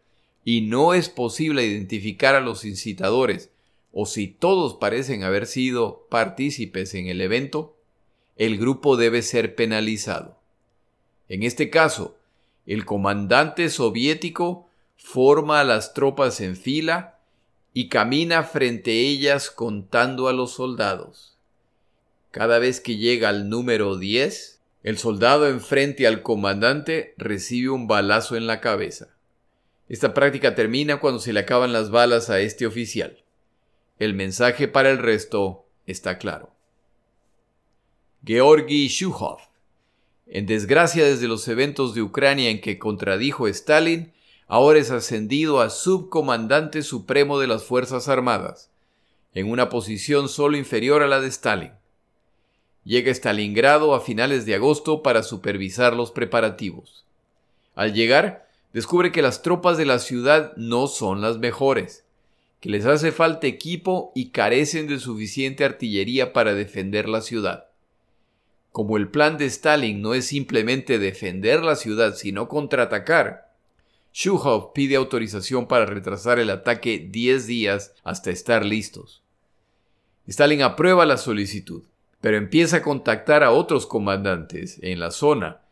y 0.44 0.60
no 0.60 0.94
es 0.94 1.08
posible 1.08 1.64
identificar 1.64 2.34
a 2.34 2.40
los 2.40 2.64
incitadores, 2.64 3.50
o 3.92 4.06
si 4.06 4.26
todos 4.26 4.74
parecen 4.74 5.22
haber 5.22 5.46
sido 5.46 6.06
partícipes 6.10 6.94
en 6.94 7.06
el 7.06 7.20
evento, 7.20 7.76
el 8.36 8.58
grupo 8.58 8.96
debe 8.96 9.22
ser 9.22 9.54
penalizado. 9.54 10.38
En 11.28 11.42
este 11.42 11.70
caso, 11.70 12.16
el 12.66 12.84
comandante 12.84 13.70
soviético 13.70 14.68
forma 14.96 15.60
a 15.60 15.64
las 15.64 15.94
tropas 15.94 16.40
en 16.40 16.56
fila 16.56 17.18
y 17.72 17.88
camina 17.88 18.42
frente 18.42 18.90
a 18.90 18.94
ellas 18.94 19.50
contando 19.50 20.28
a 20.28 20.32
los 20.32 20.52
soldados. 20.52 21.36
Cada 22.30 22.58
vez 22.58 22.80
que 22.80 22.96
llega 22.96 23.28
al 23.28 23.48
número 23.48 23.96
10, 23.96 24.60
el 24.82 24.98
soldado 24.98 25.48
enfrente 25.48 26.06
al 26.06 26.22
comandante 26.22 27.14
recibe 27.16 27.70
un 27.70 27.86
balazo 27.86 28.36
en 28.36 28.46
la 28.46 28.60
cabeza. 28.60 29.13
Esta 29.88 30.14
práctica 30.14 30.54
termina 30.54 30.98
cuando 30.98 31.20
se 31.20 31.32
le 31.32 31.40
acaban 31.40 31.72
las 31.72 31.90
balas 31.90 32.30
a 32.30 32.40
este 32.40 32.66
oficial. 32.66 33.22
El 33.98 34.14
mensaje 34.14 34.66
para 34.66 34.90
el 34.90 34.98
resto 34.98 35.66
está 35.86 36.18
claro. 36.18 36.52
Georgi 38.24 38.88
Shuhov. 38.88 39.38
En 40.26 40.46
desgracia 40.46 41.04
desde 41.04 41.28
los 41.28 41.46
eventos 41.48 41.94
de 41.94 42.00
Ucrania 42.00 42.48
en 42.48 42.62
que 42.62 42.78
contradijo 42.78 43.46
Stalin, 43.46 44.12
ahora 44.46 44.78
es 44.78 44.90
ascendido 44.90 45.60
a 45.60 45.68
subcomandante 45.68 46.82
supremo 46.82 47.38
de 47.38 47.46
las 47.46 47.64
Fuerzas 47.64 48.08
Armadas, 48.08 48.70
en 49.34 49.50
una 49.50 49.68
posición 49.68 50.30
solo 50.30 50.56
inferior 50.56 51.02
a 51.02 51.06
la 51.06 51.20
de 51.20 51.28
Stalin. 51.28 51.72
Llega 52.84 53.10
a 53.10 53.14
Stalingrado 53.14 53.94
a 53.94 54.00
finales 54.00 54.46
de 54.46 54.54
agosto 54.54 55.02
para 55.02 55.22
supervisar 55.22 55.94
los 55.94 56.10
preparativos. 56.10 57.04
Al 57.74 57.92
llegar, 57.92 58.43
descubre 58.74 59.12
que 59.12 59.22
las 59.22 59.40
tropas 59.40 59.78
de 59.78 59.86
la 59.86 60.00
ciudad 60.00 60.52
no 60.56 60.88
son 60.88 61.22
las 61.22 61.38
mejores, 61.38 62.04
que 62.60 62.68
les 62.68 62.84
hace 62.84 63.12
falta 63.12 63.46
equipo 63.46 64.10
y 64.16 64.30
carecen 64.30 64.88
de 64.88 64.98
suficiente 64.98 65.64
artillería 65.64 66.32
para 66.32 66.54
defender 66.54 67.08
la 67.08 67.20
ciudad. 67.20 67.68
Como 68.72 68.96
el 68.96 69.08
plan 69.08 69.38
de 69.38 69.46
Stalin 69.46 70.02
no 70.02 70.12
es 70.12 70.26
simplemente 70.26 70.98
defender 70.98 71.62
la 71.62 71.76
ciudad, 71.76 72.16
sino 72.16 72.48
contraatacar, 72.48 73.54
Shuhov 74.12 74.72
pide 74.72 74.96
autorización 74.96 75.66
para 75.66 75.86
retrasar 75.86 76.40
el 76.40 76.50
ataque 76.50 76.98
10 77.10 77.46
días 77.46 77.94
hasta 78.02 78.30
estar 78.30 78.64
listos. 78.64 79.22
Stalin 80.26 80.62
aprueba 80.62 81.06
la 81.06 81.16
solicitud, 81.16 81.84
pero 82.20 82.36
empieza 82.36 82.78
a 82.78 82.82
contactar 82.82 83.44
a 83.44 83.52
otros 83.52 83.86
comandantes 83.86 84.80
en 84.82 84.98
la 84.98 85.12
zona, 85.12 85.62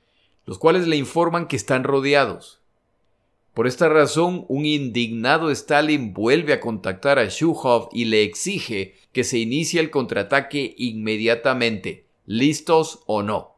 los 0.44 0.58
cuales 0.58 0.86
le 0.86 0.96
informan 0.96 1.46
que 1.46 1.56
están 1.56 1.82
rodeados. 1.82 2.61
Por 3.54 3.66
esta 3.66 3.88
razón, 3.88 4.46
un 4.48 4.64
indignado 4.64 5.50
Stalin 5.50 6.14
vuelve 6.14 6.54
a 6.54 6.60
contactar 6.60 7.18
a 7.18 7.26
Shuhov 7.26 7.90
y 7.92 8.06
le 8.06 8.22
exige 8.22 8.94
que 9.12 9.24
se 9.24 9.38
inicie 9.38 9.78
el 9.78 9.90
contraataque 9.90 10.74
inmediatamente, 10.78 12.06
listos 12.24 13.00
o 13.06 13.22
no. 13.22 13.56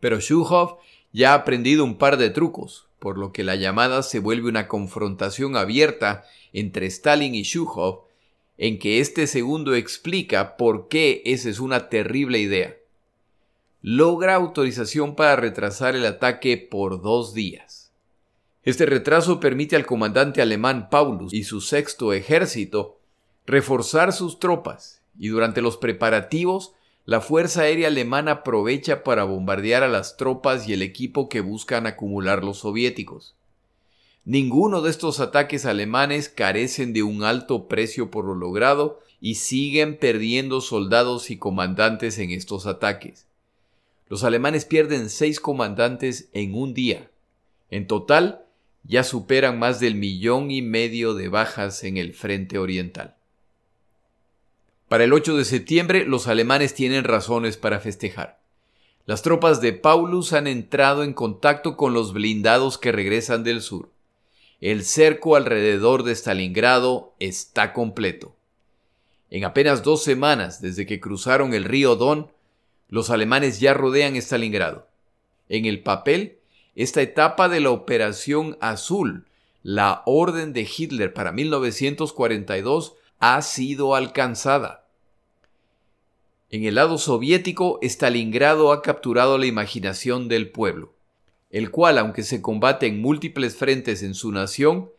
Pero 0.00 0.20
Shuhov 0.20 0.78
ya 1.12 1.32
ha 1.32 1.36
aprendido 1.36 1.82
un 1.82 1.96
par 1.96 2.18
de 2.18 2.28
trucos, 2.28 2.88
por 2.98 3.16
lo 3.16 3.32
que 3.32 3.42
la 3.42 3.56
llamada 3.56 4.02
se 4.02 4.18
vuelve 4.18 4.50
una 4.50 4.68
confrontación 4.68 5.56
abierta 5.56 6.24
entre 6.52 6.86
Stalin 6.86 7.34
y 7.34 7.44
Shuhov, 7.44 8.02
en 8.58 8.78
que 8.78 9.00
este 9.00 9.26
segundo 9.26 9.74
explica 9.74 10.56
por 10.56 10.88
qué 10.88 11.22
esa 11.24 11.48
es 11.48 11.58
una 11.58 11.88
terrible 11.88 12.38
idea. 12.38 12.76
Logra 13.80 14.34
autorización 14.34 15.14
para 15.14 15.36
retrasar 15.36 15.94
el 15.96 16.04
ataque 16.04 16.58
por 16.58 17.00
dos 17.00 17.32
días. 17.32 17.77
Este 18.64 18.86
retraso 18.86 19.40
permite 19.40 19.76
al 19.76 19.86
comandante 19.86 20.42
alemán 20.42 20.88
Paulus 20.90 21.32
y 21.32 21.44
su 21.44 21.60
sexto 21.60 22.12
ejército 22.12 22.98
reforzar 23.46 24.12
sus 24.12 24.38
tropas 24.38 25.02
y 25.18 25.28
durante 25.28 25.62
los 25.62 25.76
preparativos 25.76 26.74
la 27.04 27.22
Fuerza 27.22 27.62
Aérea 27.62 27.88
Alemana 27.88 28.32
aprovecha 28.32 29.02
para 29.02 29.24
bombardear 29.24 29.82
a 29.82 29.88
las 29.88 30.18
tropas 30.18 30.68
y 30.68 30.74
el 30.74 30.82
equipo 30.82 31.30
que 31.30 31.40
buscan 31.40 31.86
acumular 31.86 32.44
los 32.44 32.58
soviéticos. 32.58 33.34
Ninguno 34.26 34.82
de 34.82 34.90
estos 34.90 35.18
ataques 35.20 35.64
alemanes 35.64 36.28
carecen 36.28 36.92
de 36.92 37.02
un 37.02 37.24
alto 37.24 37.66
precio 37.66 38.10
por 38.10 38.26
lo 38.26 38.34
logrado 38.34 39.00
y 39.22 39.36
siguen 39.36 39.96
perdiendo 39.96 40.60
soldados 40.60 41.30
y 41.30 41.38
comandantes 41.38 42.18
en 42.18 42.30
estos 42.30 42.66
ataques. 42.66 43.26
Los 44.08 44.22
alemanes 44.22 44.66
pierden 44.66 45.08
seis 45.08 45.40
comandantes 45.40 46.28
en 46.34 46.54
un 46.54 46.74
día. 46.74 47.10
En 47.70 47.86
total, 47.86 48.44
ya 48.88 49.04
superan 49.04 49.58
más 49.58 49.78
del 49.78 49.94
millón 49.94 50.50
y 50.50 50.62
medio 50.62 51.14
de 51.14 51.28
bajas 51.28 51.84
en 51.84 51.98
el 51.98 52.14
frente 52.14 52.58
oriental. 52.58 53.14
Para 54.88 55.04
el 55.04 55.12
8 55.12 55.36
de 55.36 55.44
septiembre, 55.44 56.06
los 56.06 56.26
alemanes 56.26 56.74
tienen 56.74 57.04
razones 57.04 57.58
para 57.58 57.78
festejar. 57.78 58.40
Las 59.04 59.22
tropas 59.22 59.60
de 59.60 59.74
Paulus 59.74 60.32
han 60.32 60.46
entrado 60.46 61.04
en 61.04 61.12
contacto 61.12 61.76
con 61.76 61.92
los 61.92 62.14
blindados 62.14 62.78
que 62.78 62.90
regresan 62.90 63.44
del 63.44 63.60
sur. 63.60 63.90
El 64.60 64.84
cerco 64.84 65.36
alrededor 65.36 66.02
de 66.02 66.12
Stalingrado 66.12 67.14
está 67.20 67.74
completo. 67.74 68.34
En 69.30 69.44
apenas 69.44 69.82
dos 69.82 70.02
semanas 70.02 70.62
desde 70.62 70.86
que 70.86 71.00
cruzaron 71.00 71.52
el 71.52 71.64
río 71.64 71.94
Don, 71.96 72.32
los 72.88 73.10
alemanes 73.10 73.60
ya 73.60 73.74
rodean 73.74 74.16
Stalingrado. 74.16 74.88
En 75.50 75.66
el 75.66 75.82
papel, 75.82 76.37
esta 76.82 77.02
etapa 77.02 77.48
de 77.48 77.60
la 77.60 77.70
Operación 77.70 78.56
Azul, 78.60 79.26
la 79.62 80.02
orden 80.06 80.52
de 80.52 80.62
Hitler 80.62 81.12
para 81.12 81.32
1942, 81.32 82.94
ha 83.18 83.42
sido 83.42 83.94
alcanzada. 83.94 84.86
En 86.50 86.64
el 86.64 86.76
lado 86.76 86.96
soviético, 86.96 87.78
Stalingrado 87.82 88.72
ha 88.72 88.80
capturado 88.80 89.36
la 89.36 89.46
imaginación 89.46 90.28
del 90.28 90.50
pueblo 90.50 90.94
el 91.50 91.70
cual, 91.70 91.98
aunque 91.98 92.22
se 92.22 92.42
combate 92.42 92.86
en 92.86 93.00
múltiples 93.00 93.56
frentes 93.56 94.02
en 94.02 94.14
su 94.14 94.32
nación, 94.32 94.90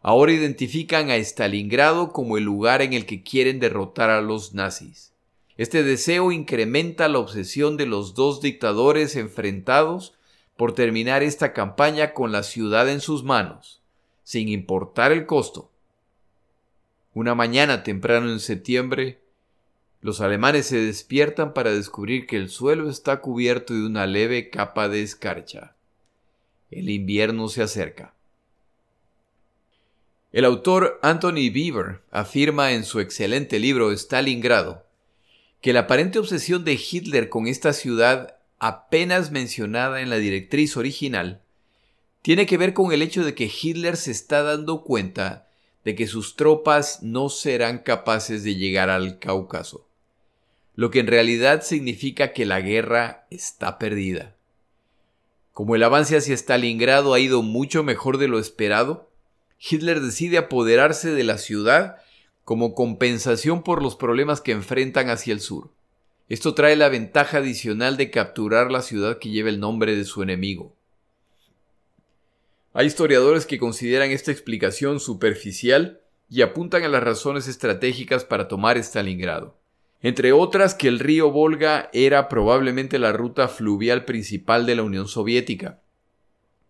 ahora 0.00 0.32
identifican 0.32 1.10
a 1.10 1.16
Stalingrado 1.16 2.12
como 2.12 2.38
el 2.38 2.44
lugar 2.44 2.82
en 2.82 2.92
el 2.92 3.04
que 3.04 3.22
quieren 3.22 3.60
derrotar 3.60 4.10
a 4.10 4.22
los 4.22 4.54
nazis. 4.54 5.12
Este 5.56 5.82
deseo 5.82 6.30
incrementa 6.32 7.08
la 7.08 7.18
obsesión 7.18 7.76
de 7.76 7.86
los 7.86 8.14
dos 8.14 8.40
dictadores 8.40 9.16
enfrentados 9.16 10.14
por 10.58 10.72
terminar 10.72 11.22
esta 11.22 11.52
campaña 11.52 12.12
con 12.12 12.32
la 12.32 12.42
ciudad 12.42 12.88
en 12.88 13.00
sus 13.00 13.22
manos, 13.22 13.80
sin 14.24 14.48
importar 14.48 15.12
el 15.12 15.24
costo. 15.24 15.70
Una 17.14 17.36
mañana 17.36 17.84
temprano 17.84 18.28
en 18.28 18.40
septiembre, 18.40 19.20
los 20.00 20.20
alemanes 20.20 20.66
se 20.66 20.78
despiertan 20.78 21.54
para 21.54 21.70
descubrir 21.70 22.26
que 22.26 22.36
el 22.36 22.48
suelo 22.48 22.90
está 22.90 23.20
cubierto 23.20 23.72
de 23.72 23.86
una 23.86 24.08
leve 24.08 24.50
capa 24.50 24.88
de 24.88 25.04
escarcha. 25.04 25.76
El 26.72 26.90
invierno 26.90 27.46
se 27.46 27.62
acerca. 27.62 28.14
El 30.32 30.44
autor 30.44 30.98
Anthony 31.02 31.52
Beaver 31.54 32.02
afirma 32.10 32.72
en 32.72 32.82
su 32.82 32.98
excelente 32.98 33.60
libro 33.60 33.92
Stalingrado 33.92 34.84
que 35.60 35.72
la 35.72 35.80
aparente 35.80 36.18
obsesión 36.18 36.64
de 36.64 36.72
Hitler 36.72 37.28
con 37.28 37.46
esta 37.46 37.72
ciudad, 37.72 38.37
apenas 38.58 39.30
mencionada 39.30 40.00
en 40.00 40.10
la 40.10 40.16
directriz 40.16 40.76
original, 40.76 41.42
tiene 42.22 42.46
que 42.46 42.56
ver 42.56 42.74
con 42.74 42.92
el 42.92 43.02
hecho 43.02 43.24
de 43.24 43.34
que 43.34 43.50
Hitler 43.50 43.96
se 43.96 44.10
está 44.10 44.42
dando 44.42 44.82
cuenta 44.82 45.48
de 45.84 45.94
que 45.94 46.06
sus 46.06 46.36
tropas 46.36 47.02
no 47.02 47.28
serán 47.28 47.78
capaces 47.78 48.44
de 48.44 48.56
llegar 48.56 48.90
al 48.90 49.18
Cáucaso, 49.18 49.88
lo 50.74 50.90
que 50.90 51.00
en 51.00 51.06
realidad 51.06 51.62
significa 51.62 52.32
que 52.32 52.44
la 52.44 52.60
guerra 52.60 53.26
está 53.30 53.78
perdida. 53.78 54.34
Como 55.52 55.74
el 55.74 55.82
avance 55.82 56.16
hacia 56.16 56.34
Stalingrado 56.34 57.14
ha 57.14 57.20
ido 57.20 57.42
mucho 57.42 57.82
mejor 57.82 58.18
de 58.18 58.28
lo 58.28 58.38
esperado, 58.38 59.10
Hitler 59.58 60.00
decide 60.00 60.38
apoderarse 60.38 61.10
de 61.10 61.24
la 61.24 61.38
ciudad 61.38 61.96
como 62.44 62.74
compensación 62.74 63.62
por 63.62 63.82
los 63.82 63.96
problemas 63.96 64.40
que 64.40 64.52
enfrentan 64.52 65.10
hacia 65.10 65.32
el 65.32 65.40
sur. 65.40 65.70
Esto 66.28 66.54
trae 66.54 66.76
la 66.76 66.88
ventaja 66.88 67.38
adicional 67.38 67.96
de 67.96 68.10
capturar 68.10 68.70
la 68.70 68.82
ciudad 68.82 69.18
que 69.18 69.30
lleva 69.30 69.48
el 69.48 69.60
nombre 69.60 69.96
de 69.96 70.04
su 70.04 70.22
enemigo. 70.22 70.76
Hay 72.74 72.86
historiadores 72.86 73.46
que 73.46 73.58
consideran 73.58 74.10
esta 74.10 74.30
explicación 74.30 75.00
superficial 75.00 76.00
y 76.28 76.42
apuntan 76.42 76.84
a 76.84 76.88
las 76.88 77.02
razones 77.02 77.48
estratégicas 77.48 78.24
para 78.24 78.46
tomar 78.48 78.76
Stalingrado 78.76 79.58
entre 80.00 80.32
otras 80.32 80.74
que 80.74 80.88
el 80.88 81.00
río 81.00 81.30
Volga 81.30 81.90
era 81.92 82.28
probablemente 82.28 82.98
la 82.98 83.12
ruta 83.12 83.48
fluvial 83.48 84.04
principal 84.04 84.64
de 84.64 84.76
la 84.76 84.84
Unión 84.84 85.08
Soviética, 85.08 85.80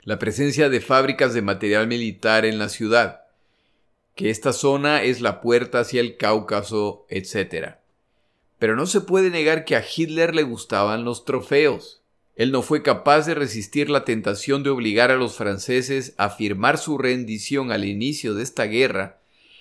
la 0.03 0.19
presencia 0.19 0.71
de 0.71 0.81
fábricas 0.81 1.35
de 1.35 1.43
material 1.43 1.87
militar 1.87 2.47
en 2.47 2.59
la 2.59 2.71
ciudad, 2.71 3.25
que 4.15 4.31
esta 4.31 4.53
zona 4.53 5.03
es 5.03 5.21
la 5.21 5.43
puerta 5.43 5.81
hacia 5.81 6.01
el 6.01 6.17
Cáucaso, 6.17 7.07
etc. 7.11 7.78
Pero 8.59 8.77
no 8.77 8.87
se 8.87 9.01
puede 9.01 9.31
negar 9.31 9.65
que 9.65 9.77
a 9.77 9.85
Hitler 9.85 10.35
le 10.35 10.43
gustaban 10.43 11.05
los 11.05 11.25
trofeos. 11.25 12.03
Él 12.35 12.53
no 12.53 12.63
fue 12.63 12.83
capaz 12.83 13.27
de 13.27 13.35
resistir 13.35 13.91
la 13.91 14.05
tentación 14.05 14.63
de 14.63 14.71
obligar 14.71 15.11
a 15.11 15.17
los 15.17 15.37
franceses 15.37 16.15
a 16.19 16.31
firmar 16.31 16.79
su 16.79 16.99
rendición 16.99 17.73
al 17.73 17.85
inicio 17.85 18.35
de 18.35 18.43
esta 18.43 18.65
guerra 18.65 19.19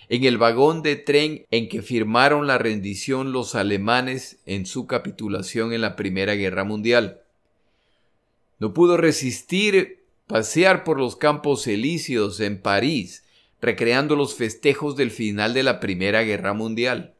en 0.09 0.23
el 0.23 0.37
vagón 0.37 0.83
de 0.83 0.95
tren 0.95 1.45
en 1.51 1.67
que 1.67 1.81
firmaron 1.81 2.47
la 2.47 2.57
rendición 2.57 3.31
los 3.33 3.55
alemanes 3.55 4.37
en 4.45 4.65
su 4.65 4.87
capitulación 4.87 5.73
en 5.73 5.81
la 5.81 5.95
Primera 5.95 6.35
Guerra 6.35 6.63
Mundial. 6.63 7.21
No 8.59 8.73
pudo 8.73 8.97
resistir 8.97 9.99
pasear 10.27 10.83
por 10.83 10.99
los 10.99 11.15
campos 11.15 11.67
elíseos 11.67 12.39
en 12.39 12.61
París, 12.61 13.23
recreando 13.61 14.15
los 14.15 14.35
festejos 14.35 14.95
del 14.95 15.11
final 15.11 15.53
de 15.53 15.63
la 15.63 15.79
Primera 15.79 16.23
Guerra 16.23 16.53
Mundial. 16.53 17.13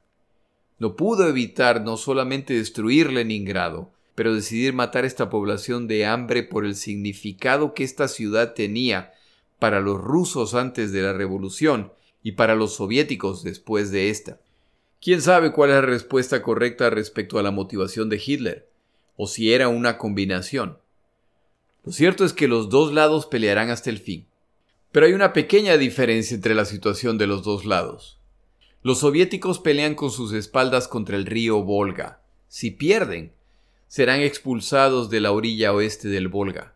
No 0.80 0.96
pudo 0.96 1.28
evitar 1.28 1.82
no 1.82 1.98
solamente 1.98 2.54
destruir 2.54 3.12
Leningrado, 3.12 3.92
pero 4.16 4.34
decidir 4.34 4.74
matar 4.74 5.06
esta 5.06 5.30
población 5.30 5.88
de 5.88 6.06
hambre 6.06 6.44
por 6.44 6.66
el 6.66 6.76
significado 6.76 7.74
que 7.74 7.84
esta 7.84 8.08
ciudad 8.08 8.54
tenía 8.54 9.14
para 9.60 9.80
los 9.80 10.00
rusos 10.00 10.54
antes 10.54 10.92
de 10.92 11.02
la 11.02 11.14
revolución 11.14 11.92
y 12.24 12.34
para 12.34 12.56
los 12.56 12.76
soviéticos 12.76 13.44
después 13.44 13.92
de 13.92 14.10
esta. 14.10 14.40
¿Quién 15.02 15.22
sabe 15.22 15.52
cuál 15.52 15.70
es 15.70 15.76
la 15.76 15.82
respuesta 15.82 16.42
correcta 16.42 16.90
respecto 16.90 17.38
a 17.38 17.44
la 17.44 17.52
motivación 17.52 18.10
de 18.10 18.22
Hitler? 18.24 18.70
O 19.16 19.28
si 19.28 19.54
era 19.54 19.68
una 19.68 19.98
combinación. 19.98 20.80
Lo 21.86 21.92
cierto 21.92 22.26
es 22.26 22.34
que 22.34 22.48
los 22.48 22.70
dos 22.70 22.94
lados 22.94 23.28
pelearán 23.28 23.70
hasta 23.70 23.90
el 23.90 24.00
fin. 24.00 24.28
Pero 24.92 25.06
hay 25.06 25.14
una 25.14 25.34
pequeña 25.34 25.78
diferencia 25.78 26.36
entre 26.36 26.56
la 26.56 26.66
situación 26.66 27.18
de 27.18 27.28
los 27.28 27.44
dos 27.44 27.66
lados. 27.66 28.17
Los 28.88 29.00
soviéticos 29.00 29.60
pelean 29.60 29.96
con 29.96 30.12
sus 30.12 30.32
espaldas 30.32 30.88
contra 30.88 31.18
el 31.18 31.26
río 31.26 31.62
Volga. 31.62 32.22
Si 32.48 32.72
pierden, 32.72 33.34
serán 33.90 34.22
expulsados 34.22 35.10
de 35.10 35.20
la 35.20 35.34
orilla 35.34 35.74
oeste 35.74 36.08
del 36.08 36.30
Volga. 36.30 36.74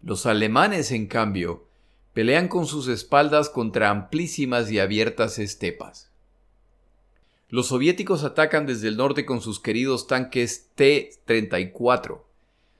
Los 0.00 0.26
alemanes, 0.26 0.92
en 0.92 1.08
cambio, 1.08 1.66
pelean 2.14 2.46
con 2.46 2.68
sus 2.68 2.86
espaldas 2.86 3.48
contra 3.48 3.90
amplísimas 3.90 4.70
y 4.70 4.78
abiertas 4.78 5.40
estepas. 5.40 6.12
Los 7.48 7.66
soviéticos 7.66 8.22
atacan 8.22 8.64
desde 8.64 8.86
el 8.86 8.96
norte 8.96 9.26
con 9.26 9.40
sus 9.40 9.58
queridos 9.58 10.06
tanques 10.06 10.68
T-34. 10.76 12.20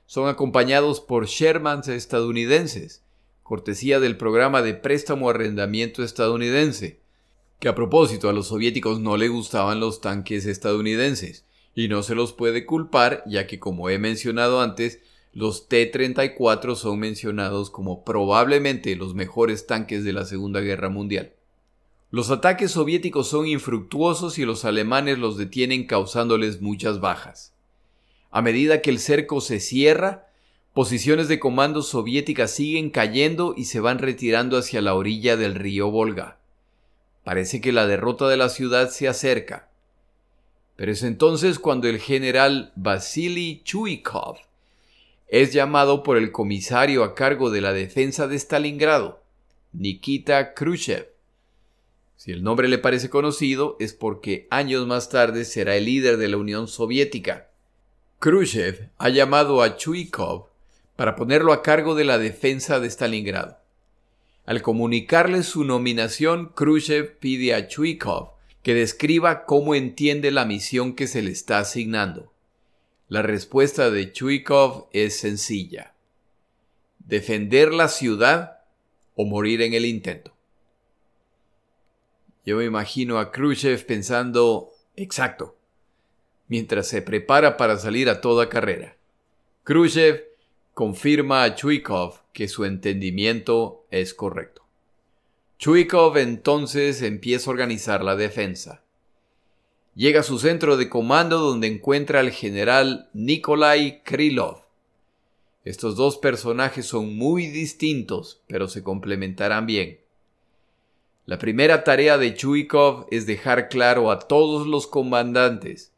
Son 0.05 0.29
acompañados 0.29 1.01
por 1.01 1.25
Shermans 1.25 1.89
estadounidenses, 1.89 3.03
cortesía 3.43 3.99
del 3.99 4.15
programa 4.15 4.61
de 4.61 4.73
préstamo 4.73 5.29
arrendamiento 5.29 6.01
estadounidense, 6.01 6.98
que 7.59 7.67
a 7.67 7.75
propósito 7.75 8.29
a 8.29 8.33
los 8.33 8.47
soviéticos 8.47 8.99
no 8.99 9.17
le 9.17 9.27
gustaban 9.27 9.79
los 9.79 10.01
tanques 10.01 10.45
estadounidenses, 10.45 11.45
y 11.75 11.87
no 11.87 12.03
se 12.03 12.15
los 12.15 12.33
puede 12.33 12.65
culpar 12.65 13.23
ya 13.25 13.47
que 13.47 13.59
como 13.59 13.89
he 13.89 13.99
mencionado 13.99 14.61
antes, 14.61 14.99
los 15.33 15.67
T-34 15.67 16.75
son 16.75 16.99
mencionados 16.99 17.69
como 17.69 18.03
probablemente 18.03 18.95
los 18.95 19.13
mejores 19.13 19.67
tanques 19.67 20.03
de 20.03 20.13
la 20.13 20.25
Segunda 20.25 20.61
Guerra 20.61 20.89
Mundial. 20.89 21.33
Los 22.11 22.31
ataques 22.31 22.71
soviéticos 22.71 23.27
son 23.27 23.45
infructuosos 23.45 24.39
y 24.39 24.45
los 24.45 24.65
alemanes 24.65 25.19
los 25.19 25.37
detienen 25.37 25.85
causándoles 25.85 26.59
muchas 26.59 26.99
bajas. 26.99 27.53
A 28.31 28.41
medida 28.41 28.81
que 28.81 28.89
el 28.89 28.97
cerco 28.97 29.41
se 29.41 29.59
cierra, 29.59 30.27
posiciones 30.73 31.27
de 31.27 31.39
comando 31.39 31.83
soviéticas 31.83 32.51
siguen 32.51 32.89
cayendo 32.89 33.53
y 33.55 33.65
se 33.65 33.79
van 33.79 33.99
retirando 33.99 34.57
hacia 34.57 34.81
la 34.81 34.95
orilla 34.95 35.37
del 35.37 35.53
río 35.53 35.91
Volga. 35.91 36.38
Parece 37.29 37.61
que 37.61 37.71
la 37.71 37.85
derrota 37.85 38.27
de 38.27 38.37
la 38.37 38.49
ciudad 38.49 38.89
se 38.89 39.07
acerca. 39.07 39.69
Pero 40.75 40.91
es 40.91 41.03
entonces 41.03 41.59
cuando 41.59 41.87
el 41.87 41.99
general 41.99 42.73
Vasily 42.75 43.61
Chuikov 43.63 44.37
es 45.27 45.53
llamado 45.53 46.01
por 46.01 46.17
el 46.17 46.31
comisario 46.31 47.03
a 47.03 47.13
cargo 47.13 47.51
de 47.51 47.61
la 47.61 47.71
defensa 47.71 48.27
de 48.27 48.35
Stalingrado, 48.35 49.21
Nikita 49.73 50.55
Khrushchev. 50.55 51.09
Si 52.15 52.31
el 52.31 52.41
nombre 52.41 52.67
le 52.67 52.79
parece 52.79 53.11
conocido 53.11 53.77
es 53.79 53.93
porque 53.93 54.47
años 54.49 54.87
más 54.87 55.09
tarde 55.09 55.45
será 55.45 55.75
el 55.75 55.85
líder 55.85 56.17
de 56.17 56.29
la 56.29 56.37
Unión 56.37 56.67
Soviética. 56.67 57.51
Khrushchev 58.17 58.89
ha 58.97 59.09
llamado 59.09 59.61
a 59.61 59.77
Chuikov 59.77 60.47
para 60.95 61.15
ponerlo 61.15 61.53
a 61.53 61.61
cargo 61.61 61.93
de 61.93 62.05
la 62.05 62.17
defensa 62.17 62.79
de 62.79 62.87
Stalingrado. 62.87 63.59
Al 64.49 64.63
comunicarle 64.63 65.43
su 65.43 65.63
nominación, 65.63 66.51
Khrushchev 66.55 67.19
pide 67.19 67.53
a 67.53 67.67
Chuikov 67.67 68.31
que 68.63 68.73
describa 68.73 69.45
cómo 69.45 69.75
entiende 69.75 70.31
la 70.31 70.43
misión 70.43 70.95
que 70.95 71.05
se 71.05 71.21
le 71.21 71.29
está 71.29 71.59
asignando. 71.59 72.33
La 73.09 73.21
respuesta 73.21 73.91
de 73.91 74.11
Chuikov 74.11 74.87
es 74.91 75.19
sencilla. 75.19 75.93
Defender 76.97 77.71
la 77.71 77.89
ciudad 77.89 78.61
o 79.13 79.23
morir 79.25 79.61
en 79.61 79.75
el 79.75 79.85
intento. 79.85 80.35
Yo 82.43 82.57
me 82.57 82.65
imagino 82.65 83.19
a 83.19 83.31
Khrushchev 83.31 83.85
pensando, 83.85 84.71
exacto, 84.95 85.59
mientras 86.47 86.87
se 86.87 87.03
prepara 87.03 87.55
para 87.55 87.77
salir 87.77 88.09
a 88.09 88.19
toda 88.19 88.49
carrera. 88.49 88.97
Khrushchev 89.63 90.28
confirma 90.79 91.43
a 91.43 91.55
Chuikov 91.55 92.21
que 92.31 92.47
su 92.47 92.63
entendimiento 92.63 93.85
es 93.91 94.13
correcto. 94.13 94.61
Chuikov 95.57 96.17
entonces 96.17 97.01
empieza 97.01 97.49
a 97.49 97.51
organizar 97.51 98.01
la 98.01 98.15
defensa. 98.15 98.81
Llega 99.93 100.21
a 100.21 100.23
su 100.23 100.39
centro 100.39 100.77
de 100.77 100.87
comando 100.87 101.39
donde 101.39 101.67
encuentra 101.67 102.21
al 102.21 102.31
general 102.31 103.09
Nikolai 103.11 104.03
Krylov. 104.03 104.61
Estos 105.65 105.97
dos 105.97 106.17
personajes 106.17 106.85
son 106.85 107.13
muy 107.13 107.47
distintos, 107.47 108.41
pero 108.47 108.69
se 108.69 108.81
complementarán 108.81 109.65
bien. 109.65 109.99
La 111.25 111.39
primera 111.39 111.83
tarea 111.83 112.17
de 112.17 112.35
Chuikov 112.35 113.05
es 113.11 113.25
dejar 113.25 113.67
claro 113.67 114.11
a 114.11 114.19
todos 114.19 114.65
los 114.65 114.87
comandantes 114.87 115.91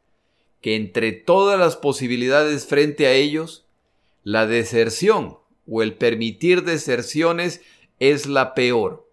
que 0.60 0.76
entre 0.76 1.12
todas 1.12 1.60
las 1.60 1.76
posibilidades 1.76 2.66
frente 2.66 3.06
a 3.06 3.12
ellos, 3.12 3.68
la 4.24 4.48
deserción 4.48 5.38
o 5.68 5.82
el 5.82 5.94
permitir 5.94 6.64
deserciones 6.64 7.62
es 8.00 8.26
la 8.26 8.54
peor. 8.54 9.08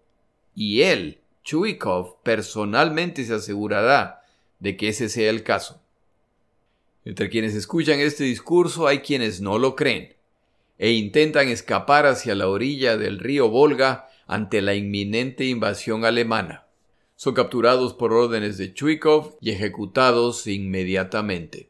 Y 0.55 0.81
él, 0.81 1.19
Chuikov, 1.43 2.21
personalmente 2.23 3.23
se 3.25 3.35
asegurará 3.35 4.21
de 4.59 4.75
que 4.77 4.89
ese 4.89 5.09
sea 5.09 5.29
el 5.29 5.43
caso. 5.43 5.81
Entre 7.05 7.29
quienes 7.29 7.55
escuchan 7.55 7.99
este 7.99 8.23
discurso 8.23 8.87
hay 8.87 8.99
quienes 8.99 9.41
no 9.41 9.57
lo 9.57 9.75
creen 9.75 10.15
e 10.77 10.91
intentan 10.91 11.49
escapar 11.49 12.05
hacia 12.05 12.35
la 12.35 12.47
orilla 12.47 12.97
del 12.97 13.19
río 13.19 13.49
Volga 13.49 14.09
ante 14.27 14.61
la 14.61 14.75
inminente 14.75 15.45
invasión 15.45 16.05
alemana. 16.05 16.67
Son 17.15 17.33
capturados 17.33 17.93
por 17.93 18.13
órdenes 18.13 18.57
de 18.57 18.73
Chuikov 18.73 19.37
y 19.41 19.51
ejecutados 19.51 20.47
inmediatamente. 20.47 21.69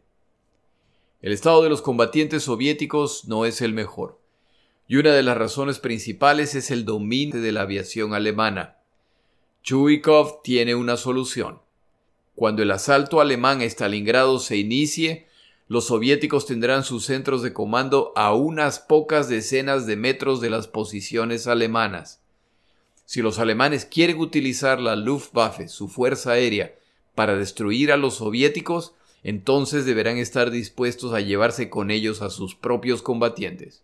El 1.22 1.34
estado 1.34 1.64
de 1.64 1.70
los 1.70 1.82
combatientes 1.82 2.44
soviéticos 2.44 3.26
no 3.28 3.46
es 3.46 3.62
el 3.62 3.74
mejor, 3.74 4.20
y 4.88 4.96
una 4.96 5.12
de 5.12 5.22
las 5.22 5.38
razones 5.38 5.80
principales 5.80 6.56
es 6.56 6.72
el 6.72 6.86
dominio 6.86 7.42
de 7.42 7.52
la 7.52 7.62
aviación 7.62 8.14
alemana. 8.14 8.78
Chuikov 9.62 10.42
tiene 10.44 10.76
una 10.76 10.96
solución. 10.96 11.60
Cuando 12.36 12.64
el 12.64 12.72
asalto 12.72 13.20
alemán 13.20 13.60
a 13.60 13.66
Stalingrado 13.66 14.40
se 14.40 14.56
inicie, 14.56 15.28
los 15.68 15.88
soviéticos 15.88 16.46
tendrán 16.46 16.86
sus 16.86 17.04
centros 17.06 17.44
de 17.44 17.52
comando 17.52 18.14
a 18.16 18.34
unas 18.34 18.80
pocas 18.80 19.28
decenas 19.28 19.86
de 19.86 19.98
metros 19.98 20.40
de 20.40 20.50
las 20.50 20.70
posiciones 20.70 21.48
alemanas. 21.48 22.22
Si 23.04 23.22
los 23.22 23.40
alemanes 23.40 23.84
quieren 23.84 24.20
utilizar 24.20 24.80
la 24.80 24.96
Luftwaffe, 24.96 25.68
su 25.68 25.90
fuerza 25.90 26.32
aérea, 26.32 26.76
para 27.14 27.36
destruir 27.36 27.92
a 27.92 27.98
los 27.98 28.16
soviéticos, 28.16 28.96
entonces 29.24 29.86
deberán 29.86 30.18
estar 30.18 30.52
dispuestos 30.52 31.14
a 31.14 31.20
llevarse 31.20 31.70
con 31.70 31.92
ellos 31.92 32.22
a 32.22 32.30
sus 32.30 32.56
propios 32.56 33.02
combatientes. 33.02 33.84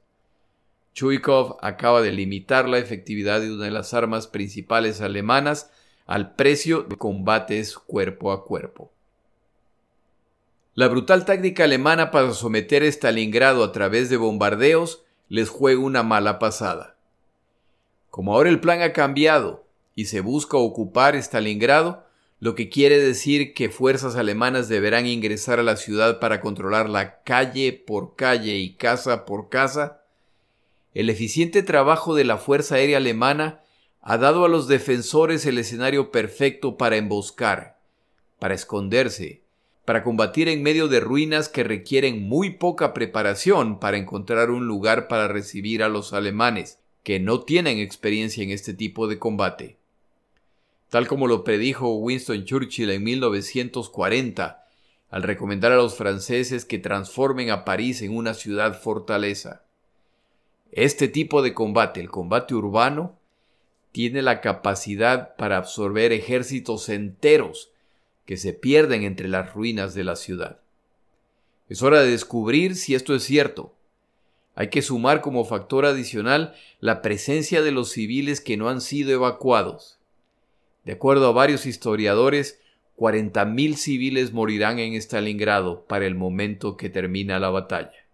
Chuikov 0.94 1.58
acaba 1.62 2.02
de 2.02 2.14
limitar 2.14 2.70
la 2.70 2.78
efectividad 2.78 3.42
de 3.42 3.52
una 3.52 3.66
de 3.66 3.72
las 3.72 3.94
armas 3.94 4.28
principales 4.28 5.02
alemanas 5.02 5.70
al 6.06 6.36
precio 6.36 6.84
de 6.84 6.96
combates 6.96 7.78
cuerpo 7.78 8.32
a 8.32 8.46
cuerpo. 8.46 8.92
La 10.74 10.88
brutal 10.88 11.26
táctica 11.26 11.66
alemana 11.66 12.12
para 12.12 12.34
someter 12.34 12.84
Stalingrado 12.84 13.64
a 13.64 13.72
través 13.72 14.10
de 14.10 14.18
bombardeos 14.18 15.04
les 15.28 15.50
juega 15.50 15.82
una 15.82 16.04
mala 16.04 16.40
pasada. 16.40 16.96
Como 18.10 18.34
ahora 18.34 18.50
el 18.50 18.62
plan 18.62 18.82
ha 18.82 18.94
cambiado 18.94 19.66
y 19.96 20.06
se 20.06 20.22
busca 20.22 20.58
ocupar 20.58 21.16
Stalingrado, 21.16 22.05
lo 22.40 22.56
que 22.56 22.70
quiere 22.70 23.00
decir 23.00 23.54
que 23.54 23.70
fuerzas 23.70 24.16
alemanas 24.16 24.68
deberán 24.68 25.08
ingresar 25.08 25.60
a 25.60 25.64
la 25.64 25.78
ciudad 25.78 26.20
para 26.20 26.42
controlar 26.42 26.90
la 26.90 27.24
calle 27.24 27.74
por 27.74 28.16
calle 28.16 28.58
y 28.58 28.76
casa 28.76 29.26
por 29.26 29.50
casa, 29.50 30.04
el 30.94 31.10
eficiente 31.10 31.64
trabajo 31.64 32.16
de 32.16 32.24
la 32.24 32.38
Fuerza 32.38 32.76
Aérea 32.76 32.98
Alemana 32.98 33.62
ha 34.02 34.18
dado 34.18 34.46
a 34.46 34.50
los 34.50 34.68
defensores 34.68 35.46
el 35.46 35.58
escenario 35.58 36.12
perfecto 36.12 36.78
para 36.78 36.98
emboscar, 36.98 37.80
para 38.40 38.54
esconderse, 38.54 39.42
para 39.84 40.04
combatir 40.04 40.48
en 40.48 40.64
medio 40.64 40.88
de 40.88 41.00
ruinas 41.00 41.50
que 41.50 41.64
requieren 41.64 42.28
muy 42.28 42.52
poca 42.52 42.94
preparación 42.94 43.80
para 43.80 43.98
encontrar 43.98 44.52
un 44.52 44.68
lugar 44.68 45.08
para 45.08 45.28
recibir 45.28 45.84
a 45.84 45.90
los 45.90 46.14
alemanes, 46.14 46.80
que 47.04 47.20
no 47.20 47.42
tienen 47.42 47.80
experiencia 47.80 48.44
en 48.44 48.52
este 48.52 48.74
tipo 48.74 49.08
de 49.08 49.20
combate. 49.20 49.78
Tal 50.96 51.10
como 51.10 51.28
lo 51.28 51.43
predijo 51.43 51.93
Winston 51.98 52.46
Churchill 52.46 52.89
en 52.89 53.04
1940, 53.04 54.66
al 55.10 55.24
recomendar 55.24 55.74
a 55.74 55.76
los 55.76 55.98
franceses 55.98 56.64
que 56.64 56.80
transformen 56.80 57.50
a 57.50 57.66
París 57.66 58.02
en 58.02 58.16
una 58.16 58.34
ciudad 58.34 58.80
fortaleza. 58.80 59.66
Este 60.72 61.10
tipo 61.10 61.41
de 61.41 61.54
combate, 61.54 62.00
el 62.00 62.10
combate 62.10 62.56
urbano, 62.56 63.20
tiene 63.91 64.22
la 64.22 64.39
capacidad 64.39 65.36
para 65.36 65.58
absorber 65.58 66.14
ejércitos 66.14 66.88
enteros 66.88 67.72
que 68.26 68.38
se 68.38 68.54
pierden 68.54 69.04
entre 69.04 69.28
las 69.28 69.54
ruinas 69.54 69.96
de 69.96 70.06
la 70.06 70.16
ciudad. 70.16 70.62
Es 71.68 71.84
hora 71.84 72.00
de 72.00 72.12
descubrir 72.12 72.78
si 72.78 72.96
esto 72.96 73.14
es 73.14 73.24
cierto. 73.24 73.76
Hay 74.56 74.70
que 74.70 74.82
sumar 74.82 75.20
como 75.20 75.43
factor 75.43 75.86
adicional 75.86 76.56
la 76.80 77.02
presencia 77.02 77.62
de 77.62 77.74
los 77.74 77.91
civiles 77.91 78.39
que 78.39 78.56
no 78.56 78.70
han 78.70 78.80
sido 78.80 79.12
evacuados. 79.12 79.95
De 80.86 80.94
acuerdo 80.94 81.28
a 81.28 81.32
varios 81.32 81.66
historiadores, 81.66 82.62
40.000 82.98 83.76
civiles 83.76 84.32
morirán 84.32 84.80
en 84.80 84.94
Stalingrado 84.94 85.86
para 85.86 86.06
el 86.06 86.16
momento 86.16 86.78
que 86.78 86.90
termina 86.90 87.40
la 87.40 87.50
batalla. 87.50 88.06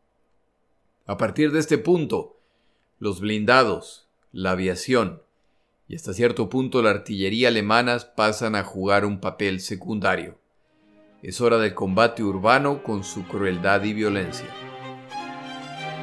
A 1.05 1.17
partir 1.17 1.51
de 1.51 1.59
este 1.59 1.77
punto, 1.77 2.37
los 2.97 3.19
blindados, 3.19 4.07
la 4.31 4.51
aviación, 4.51 5.21
y 5.87 5.95
hasta 5.95 6.13
cierto 6.13 6.47
punto 6.47 6.81
la 6.81 6.91
artillería 6.91 7.49
alemana 7.49 7.97
pasan 8.15 8.55
a 8.55 8.63
jugar 8.63 9.03
un 9.03 9.19
papel 9.19 9.59
secundario. 9.59 10.37
Es 11.21 11.41
hora 11.41 11.57
del 11.57 11.73
combate 11.73 12.23
urbano 12.23 12.81
con 12.81 13.03
su 13.03 13.27
crueldad 13.27 13.83
y 13.83 13.93
violencia. 13.93 14.47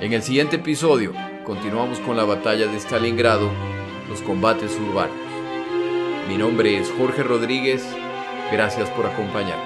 En 0.01 0.12
el 0.12 0.23
siguiente 0.23 0.57
episodio 0.57 1.14
continuamos 1.45 1.99
con 2.01 2.16
la 2.16 2.25
batalla 2.25 2.66
de 2.66 2.79
Stalingrado, 2.79 3.51
los 4.11 4.21
combates 4.21 4.79
urbanos. 4.79 5.28
Mi 6.29 6.37
nombre 6.37 6.76
es 6.76 6.91
Jorge 6.91 7.22
Rodríguez, 7.22 7.83
gracias 8.53 8.91
por 8.91 9.07
acompañarme. 9.07 9.64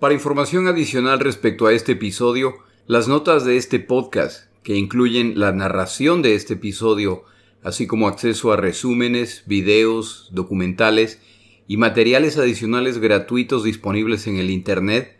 Para 0.00 0.12
información 0.12 0.66
adicional 0.66 1.20
respecto 1.20 1.68
a 1.68 1.72
este 1.72 1.92
episodio, 1.92 2.54
las 2.88 3.06
notas 3.06 3.44
de 3.44 3.56
este 3.56 3.78
podcast, 3.78 4.52
que 4.64 4.74
incluyen 4.74 5.38
la 5.38 5.52
narración 5.52 6.22
de 6.22 6.34
este 6.34 6.54
episodio, 6.54 7.22
así 7.62 7.86
como 7.86 8.08
acceso 8.08 8.52
a 8.52 8.56
resúmenes, 8.56 9.44
videos, 9.46 10.28
documentales 10.32 11.22
y 11.68 11.76
materiales 11.76 12.36
adicionales 12.36 12.98
gratuitos 12.98 13.62
disponibles 13.62 14.26
en 14.26 14.38
el 14.38 14.50
Internet, 14.50 15.19